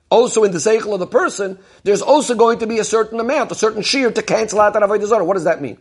also 0.09 0.43
in 0.43 0.51
the 0.51 0.59
seichel 0.59 0.93
of 0.93 0.99
the 0.99 1.07
person, 1.07 1.57
there's 1.83 2.01
also 2.01 2.35
going 2.35 2.59
to 2.59 2.67
be 2.67 2.79
a 2.79 2.83
certain 2.83 3.19
amount, 3.19 3.51
a 3.51 3.55
certain 3.55 3.81
shear 3.81 4.11
to 4.11 4.21
cancel 4.21 4.61
out 4.61 4.73
that 4.73 4.83
avodah 4.83 5.07
zarah. 5.07 5.25
What 5.25 5.33
does 5.33 5.45
that 5.45 5.61
mean? 5.61 5.77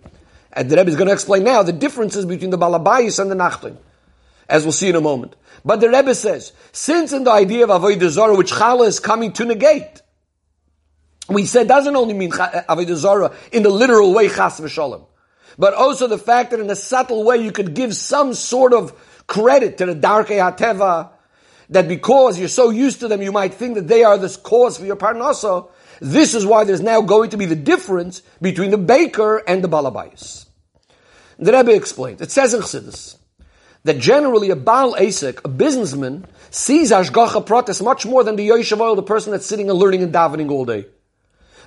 And 0.53 0.71
the 0.71 0.77
Rebbe 0.77 0.91
is 0.91 0.97
going 0.97 1.09
to 1.09 1.13
explain 1.13 1.45
now 1.45 1.63
the 1.63 1.73
differences 1.73 2.25
between 2.25 2.51
the 2.51 2.59
balabayis 2.59 3.19
and 3.19 3.31
the 3.31 3.35
nachtin, 3.35 3.77
as 4.49 4.63
we'll 4.65 4.73
see 4.73 4.89
in 4.89 4.97
a 4.97 5.01
moment. 5.01 5.37
But 5.65 5.81
the 5.81 5.89
Rebbe 5.89 6.15
says, 6.15 6.53
since 6.73 7.13
in 7.13 7.25
the 7.25 7.33
idea 7.33 7.65
of 7.65 7.71
avodah 7.71 8.09
zarah, 8.09 8.37
which 8.37 8.53
challah 8.53 8.87
is 8.87 9.01
coming 9.01 9.33
to 9.33 9.45
negate, 9.45 10.03
we 11.29 11.47
said 11.47 11.69
doesn't 11.69 11.97
only 11.97 12.15
mean 12.15 12.33
uh, 12.33 12.63
avodah 12.69 12.97
zarah 12.97 13.33
in 13.51 13.63
the 13.63 13.71
literal 13.71 14.13
way 14.13 14.29
chas 14.29 14.61
v'shalom, 14.61 15.07
but 15.59 15.75
also 15.75 16.07
the 16.07 16.19
fact 16.19 16.51
that 16.51 16.61
in 16.61 16.71
a 16.71 16.77
subtle 16.77 17.25
way 17.25 17.39
you 17.39 17.51
could 17.51 17.75
give 17.75 17.95
some 17.95 18.35
sort 18.35 18.73
of 18.73 18.93
credit 19.27 19.79
to 19.79 19.87
the 19.87 19.95
darkei 19.95 20.39
hateva, 20.39 21.11
that 21.71 21.89
because 21.89 22.39
you're 22.39 22.49
so 22.49 22.71
used 22.71 23.01
to 23.01 23.09
them, 23.09 23.23
you 23.23 23.33
might 23.33 23.55
think 23.55 23.75
that 23.75 23.89
they 23.89 24.05
are 24.05 24.19
the 24.19 24.29
cause 24.43 24.79
for 24.79 24.85
your 24.85 24.97
parnasa. 24.97 25.69
This 26.01 26.35
is 26.35 26.45
why 26.45 26.65
there's 26.65 26.81
now 26.81 27.01
going 27.01 27.31
to 27.31 27.37
be 27.37 27.47
the 27.47 27.57
difference 27.57 28.23
between 28.41 28.71
the 28.71 28.79
baker 28.79 29.39
and 29.47 29.63
the 29.63 29.69
balabayas. 29.69 30.47
The 31.39 31.53
Rebbe 31.53 31.75
explained. 31.75 32.21
It 32.21 32.31
says 32.31 32.55
in 32.55 32.61
Chassidus 32.61 33.17
that 33.85 33.99
generally 33.99 34.51
a 34.51 34.57
Baal 34.57 34.95
Asik, 34.95 35.41
a 35.45 35.49
businessman, 35.49 36.27
sees 36.51 36.91
Ashgacha 36.91 37.45
Pratis 37.45 37.83
much 37.83 38.07
more 38.07 38.25
than 38.25 38.37
the 38.37 38.49
Yoshev 38.49 38.81
Oil, 38.81 38.97
the 38.97 39.03
person 39.03 39.33
that's 39.33 39.47
sitting 39.47 39.69
and 39.69 39.79
learning 39.79 40.03
and 40.03 40.13
davening 40.13 40.51
all 40.51 40.65
day. 40.65 40.87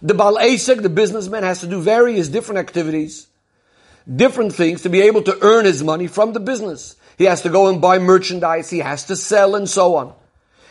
The 0.01 0.13
Baal 0.13 0.36
Asik, 0.36 0.81
the 0.81 0.89
businessman, 0.89 1.43
has 1.43 1.62
to 1.62 1.67
do 1.67 1.81
various 1.81 2.27
different 2.27 2.60
activities, 2.60 3.27
different 4.13 4.53
things 4.53 4.81
to 4.81 4.89
be 4.89 5.01
able 5.01 5.21
to 5.23 5.38
earn 5.41 5.65
his 5.65 5.83
money 5.83 6.07
from 6.07 6.33
the 6.33 6.39
business. 6.39 6.95
He 7.17 7.25
has 7.25 7.41
to 7.41 7.49
go 7.49 7.67
and 7.67 7.82
buy 7.82 7.99
merchandise, 7.99 8.69
he 8.69 8.80
has 8.80 9.06
to 9.06 9.15
sell 9.15 9.56
and 9.56 9.69
so 9.69 9.95
on. 9.95 10.13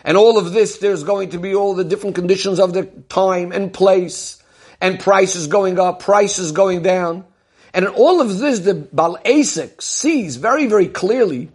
And 0.04 0.16
all 0.16 0.38
of 0.38 0.52
this, 0.52 0.78
there's 0.78 1.02
going 1.02 1.30
to 1.30 1.38
be 1.38 1.54
all 1.54 1.74
the 1.74 1.82
different 1.82 2.14
conditions 2.14 2.60
of 2.60 2.72
the 2.72 2.84
time 3.08 3.50
and 3.50 3.72
place, 3.72 4.40
and 4.80 5.00
prices 5.00 5.48
going 5.48 5.80
up, 5.80 6.00
prices 6.00 6.52
going 6.52 6.82
down. 6.82 7.24
And 7.74 7.84
in 7.84 7.90
all 7.90 8.20
of 8.20 8.38
this, 8.38 8.60
the 8.60 8.74
Baal 8.74 9.18
Asik 9.24 9.82
sees 9.82 10.36
very, 10.36 10.66
very 10.66 10.86
clearly 10.86 11.50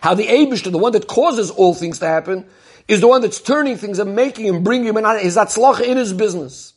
how 0.00 0.14
the 0.14 0.26
Abishter, 0.26 0.72
the 0.72 0.78
one 0.78 0.92
that 0.92 1.06
causes 1.06 1.50
all 1.50 1.74
things 1.74 1.98
to 1.98 2.06
happen, 2.06 2.46
is 2.86 3.00
the 3.00 3.08
one 3.08 3.20
that's 3.20 3.40
turning 3.40 3.76
things 3.76 3.98
and 3.98 4.16
making 4.16 4.48
and 4.48 4.64
bringing 4.64 4.88
him 4.88 4.96
in 4.96 5.04
his 5.18 5.36
atzlach 5.36 5.80
in 5.80 5.98
his 5.98 6.14
business. 6.14 6.72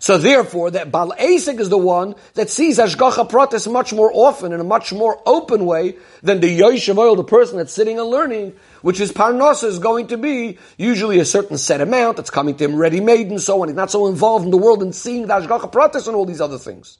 So 0.00 0.16
therefore, 0.16 0.70
that 0.72 0.92
Baal 0.92 1.12
Asik 1.18 1.58
is 1.58 1.68
the 1.68 1.78
one 1.78 2.14
that 2.34 2.50
sees 2.50 2.78
Ashgacha 2.78 3.28
Pratis 3.28 3.70
much 3.70 3.92
more 3.92 4.10
often 4.14 4.52
in 4.52 4.60
a 4.60 4.64
much 4.64 4.92
more 4.92 5.20
open 5.26 5.66
way 5.66 5.96
than 6.22 6.40
the 6.40 6.60
Yoshev 6.60 6.94
Ohel, 6.94 7.16
the 7.16 7.24
person 7.24 7.56
that's 7.56 7.72
sitting 7.72 7.98
and 7.98 8.08
learning, 8.08 8.54
which 8.82 9.00
is 9.00 9.12
Parnasa 9.12 9.64
is 9.64 9.78
going 9.78 10.06
to 10.08 10.16
be 10.16 10.58
usually 10.76 11.18
a 11.18 11.24
certain 11.24 11.58
set 11.58 11.80
amount 11.80 12.16
that's 12.16 12.30
coming 12.30 12.54
to 12.56 12.64
him 12.64 12.76
ready-made 12.76 13.28
and 13.28 13.40
so 13.40 13.60
on. 13.60 13.68
He's 13.68 13.76
not 13.76 13.90
so 13.90 14.06
involved 14.06 14.44
in 14.44 14.50
the 14.52 14.56
world 14.56 14.82
and 14.82 14.94
seeing 14.94 15.26
the 15.26 15.34
Ashgacha 15.34 15.72
Pratis 15.72 16.06
and 16.06 16.14
all 16.14 16.26
these 16.26 16.40
other 16.40 16.58
things. 16.58 16.98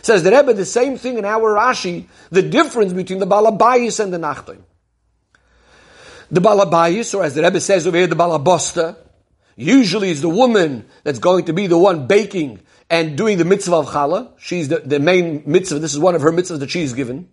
Says 0.00 0.22
the 0.22 0.30
Rebbe 0.30 0.54
the 0.54 0.64
same 0.64 0.96
thing 0.96 1.18
in 1.18 1.24
our 1.24 1.54
Rashi, 1.54 2.06
the 2.30 2.42
difference 2.42 2.92
between 2.92 3.18
the 3.18 3.26
Balabayis 3.26 4.00
and 4.00 4.12
the 4.12 4.18
Nachtoim. 4.18 4.62
The 6.30 6.40
Balabayis, 6.40 7.14
or 7.14 7.24
as 7.24 7.34
the 7.34 7.42
Rebbe 7.42 7.60
says 7.60 7.86
over 7.86 7.96
here, 7.96 8.06
the 8.06 8.14
Balabosta, 8.14 8.96
usually 9.58 10.10
it's 10.10 10.20
the 10.20 10.28
woman 10.28 10.86
that's 11.02 11.18
going 11.18 11.46
to 11.46 11.52
be 11.52 11.66
the 11.66 11.76
one 11.76 12.06
baking 12.06 12.60
and 12.88 13.16
doing 13.16 13.36
the 13.36 13.44
mitzvah 13.44 13.76
of 13.76 13.86
challah. 13.88 14.32
She's 14.38 14.68
the, 14.68 14.78
the 14.78 15.00
main 15.00 15.42
mitzvah. 15.44 15.80
This 15.80 15.92
is 15.92 15.98
one 15.98 16.14
of 16.14 16.22
her 16.22 16.32
mitzvahs 16.32 16.60
that 16.60 16.70
she's 16.70 16.92
given. 16.92 17.28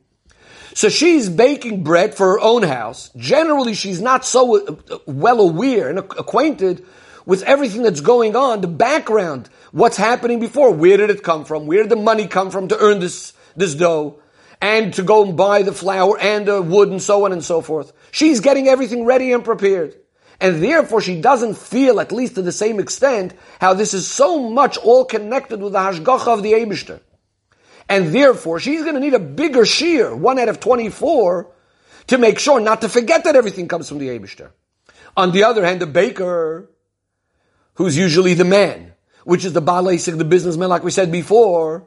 So 0.74 0.90
she's 0.90 1.30
baking 1.30 1.84
bread 1.84 2.16
for 2.16 2.32
her 2.32 2.40
own 2.40 2.64
house. 2.64 3.10
Generally, 3.16 3.76
she's 3.76 4.02
not 4.02 4.26
so 4.26 4.66
uh, 4.68 4.98
well 5.06 5.40
aware 5.40 5.88
and 5.90 6.00
acquainted 6.00 6.86
with 7.26 7.44
everything 7.44 7.84
that's 7.84 8.02
going 8.02 8.36
on, 8.36 8.62
the 8.62 8.68
background, 8.68 9.50
what's 9.72 9.98
happening 9.98 10.40
before, 10.40 10.72
where 10.72 10.98
did 10.98 11.10
it 11.10 11.24
come 11.24 11.46
from, 11.46 11.66
where 11.66 11.84
did 11.84 11.92
the 11.92 11.96
money 11.96 12.28
come 12.28 12.52
from 12.52 12.68
to 12.68 12.78
earn 12.78 13.00
this, 13.00 13.34
this 13.56 13.74
dough, 13.74 14.20
and 14.62 14.94
to 14.96 15.04
go 15.04 15.24
and 15.24 15.38
buy 15.38 15.62
the 15.62 15.72
flour 15.72 16.20
and 16.20 16.48
the 16.48 16.62
wood 16.62 16.90
and 16.90 17.02
so 17.02 17.26
on 17.26 17.32
and 17.32 17.44
so 17.44 17.62
forth. 17.62 17.94
She's 18.12 18.42
getting 18.42 18.68
everything 18.68 19.06
ready 19.06 19.32
and 19.32 19.44
prepared. 19.44 19.96
And 20.40 20.62
therefore 20.62 21.02
she 21.02 21.22
doesn't 21.22 21.58
feel, 21.58 22.00
at 22.00 22.12
least 22.12 22.36
to 22.36 22.42
the 22.42 22.52
same 22.52 22.80
extent, 22.80 23.34
how 23.60 23.74
this 23.74 23.94
is 23.94 24.08
so 24.08 24.50
much 24.50 24.78
all 24.78 25.06
connected 25.06 25.62
with 25.62 25.74
the 25.74 25.80
hashgacha 25.80 26.28
of 26.28 26.44
the 26.44 26.54
Abishter. 26.54 27.00
And 27.88 28.14
therefore 28.14 28.60
she's 28.60 28.82
going 28.82 28.96
to 28.96 29.00
need 29.00 29.14
a 29.14 29.20
bigger 29.20 29.62
shiur, 29.62 30.18
one 30.18 30.40
out 30.40 30.50
of 30.50 30.60
24, 30.60 31.52
to 32.08 32.18
make 32.18 32.40
sure 32.40 32.60
not 32.60 32.82
to 32.82 32.90
forget 32.90 33.24
that 33.24 33.36
everything 33.36 33.68
comes 33.68 33.88
from 33.88 34.00
the 34.00 34.10
Abishter. 34.10 34.52
On 35.18 35.32
the 35.32 35.44
other 35.44 35.66
hand, 35.66 35.80
the 35.80 35.88
baker, 35.88 36.70
who's 37.76 37.98
usually 37.98 38.34
the 38.34 38.44
man, 38.44 38.94
which 39.24 39.46
is 39.46 39.54
the 39.54 39.62
Balaisik, 39.62 40.18
the 40.18 40.26
businessman, 40.26 40.70
like 40.70 40.84
we 40.84 40.92
said 40.92 41.12
before, 41.12 41.86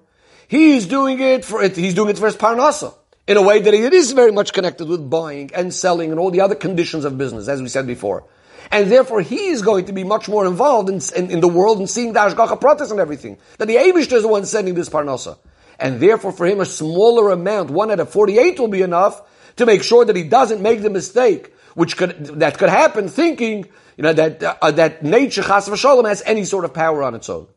he's 0.48 0.86
doing 0.86 1.20
it 1.20 1.44
for 1.44 1.62
it, 1.62 1.76
he's 1.76 1.94
doing 1.94 2.10
it 2.10 2.18
for 2.18 2.26
his 2.26 2.36
parnasa. 2.36 2.94
In 3.26 3.36
a 3.36 3.42
way 3.42 3.60
that 3.60 3.74
it 3.74 3.92
is 3.92 4.12
very 4.12 4.32
much 4.32 4.54
connected 4.54 4.88
with 4.88 5.10
buying 5.10 5.50
and 5.54 5.72
selling 5.74 6.10
and 6.10 6.18
all 6.18 6.30
the 6.30 6.40
other 6.40 6.54
conditions 6.54 7.04
of 7.04 7.18
business, 7.18 7.46
as 7.46 7.60
we 7.60 7.68
said 7.68 7.86
before. 7.86 8.24
And 8.70 8.90
therefore 8.90 9.20
he 9.20 9.46
is 9.46 9.62
going 9.62 9.86
to 9.86 9.92
be 9.92 10.04
much 10.04 10.28
more 10.28 10.46
involved 10.46 10.90
in, 10.90 11.00
in, 11.16 11.30
in 11.30 11.40
the 11.40 11.48
world 11.48 11.78
and 11.78 11.88
seeing 11.88 12.12
the 12.12 12.20
Ashgacha 12.20 12.60
Pratis 12.60 12.90
and 12.90 13.00
everything. 13.00 13.38
That 13.58 13.66
the 13.66 13.76
Abish 13.76 14.12
is 14.12 14.22
the 14.22 14.28
one 14.28 14.44
sending 14.44 14.74
this 14.74 14.88
parnasa. 14.88 15.38
And 15.78 16.00
therefore 16.00 16.32
for 16.32 16.46
him 16.46 16.60
a 16.60 16.66
smaller 16.66 17.30
amount, 17.30 17.70
one 17.70 17.90
out 17.90 18.00
of 18.00 18.10
48 18.10 18.58
will 18.60 18.68
be 18.68 18.82
enough 18.82 19.22
to 19.56 19.66
make 19.66 19.82
sure 19.82 20.04
that 20.04 20.16
he 20.16 20.24
doesn't 20.24 20.60
make 20.60 20.82
the 20.82 20.90
mistake, 20.90 21.52
which 21.74 21.96
could, 21.96 22.26
that 22.40 22.58
could 22.58 22.68
happen 22.68 23.08
thinking 23.08 23.66
you 23.98 24.02
know, 24.02 24.12
that, 24.12 24.42
uh, 24.42 24.70
that 24.70 25.02
nature, 25.02 25.42
chas 25.42 25.68
v'sholem, 25.68 26.08
has 26.08 26.22
any 26.24 26.44
sort 26.44 26.64
of 26.64 26.72
power 26.72 27.02
on 27.02 27.16
its 27.16 27.28
own. 27.28 27.48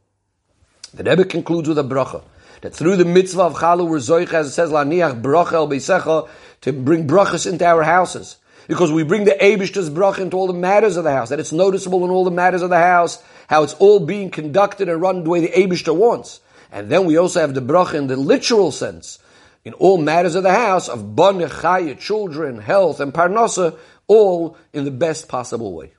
The 0.93 1.03
Rebbe 1.03 1.25
concludes 1.25 1.69
with 1.69 1.77
a 1.77 1.83
bracha, 1.83 2.23
that 2.61 2.73
through 2.73 2.97
the 2.97 3.05
mitzvah 3.05 3.43
of 3.43 3.53
chalu, 3.57 3.87
we're 3.87 3.97
as 4.35 4.47
it 4.47 4.51
says, 4.51 4.71
laniach 4.71 5.21
bracha 5.21 5.53
el 5.53 5.69
beisecha, 5.69 6.27
to 6.61 6.73
bring 6.73 7.07
brachas 7.07 7.49
into 7.49 7.63
our 7.63 7.83
houses. 7.83 8.37
Because 8.67 8.91
we 8.91 9.03
bring 9.03 9.25
the 9.25 9.37
Abishta's 9.41 9.89
bracha 9.89 10.19
into 10.19 10.37
all 10.37 10.47
the 10.47 10.53
matters 10.53 10.97
of 10.97 11.03
the 11.03 11.11
house, 11.11 11.29
that 11.29 11.39
it's 11.39 11.51
noticeable 11.51 12.05
in 12.05 12.11
all 12.11 12.23
the 12.23 12.31
matters 12.31 12.61
of 12.61 12.69
the 12.69 12.77
house, 12.77 13.21
how 13.47 13.63
it's 13.63 13.73
all 13.73 13.99
being 13.99 14.29
conducted 14.29 14.87
and 14.87 15.01
run 15.01 15.23
the 15.23 15.29
way 15.29 15.41
the 15.41 15.49
Abishta 15.49 15.95
wants. 15.95 16.41
And 16.71 16.89
then 16.89 17.05
we 17.05 17.17
also 17.17 17.41
have 17.41 17.53
the 17.53 17.61
bracha 17.61 17.95
in 17.95 18.07
the 18.07 18.15
literal 18.15 18.71
sense, 18.71 19.19
in 19.65 19.73
all 19.73 19.97
matters 19.97 20.35
of 20.35 20.43
the 20.43 20.53
house, 20.53 20.87
of 20.87 21.15
banech, 21.15 21.49
chaya, 21.49 21.99
children, 21.99 22.59
health, 22.59 22.99
and 22.99 23.13
parnasa, 23.13 23.77
all 24.07 24.57
in 24.73 24.85
the 24.85 24.91
best 24.91 25.27
possible 25.27 25.73
way. 25.73 25.93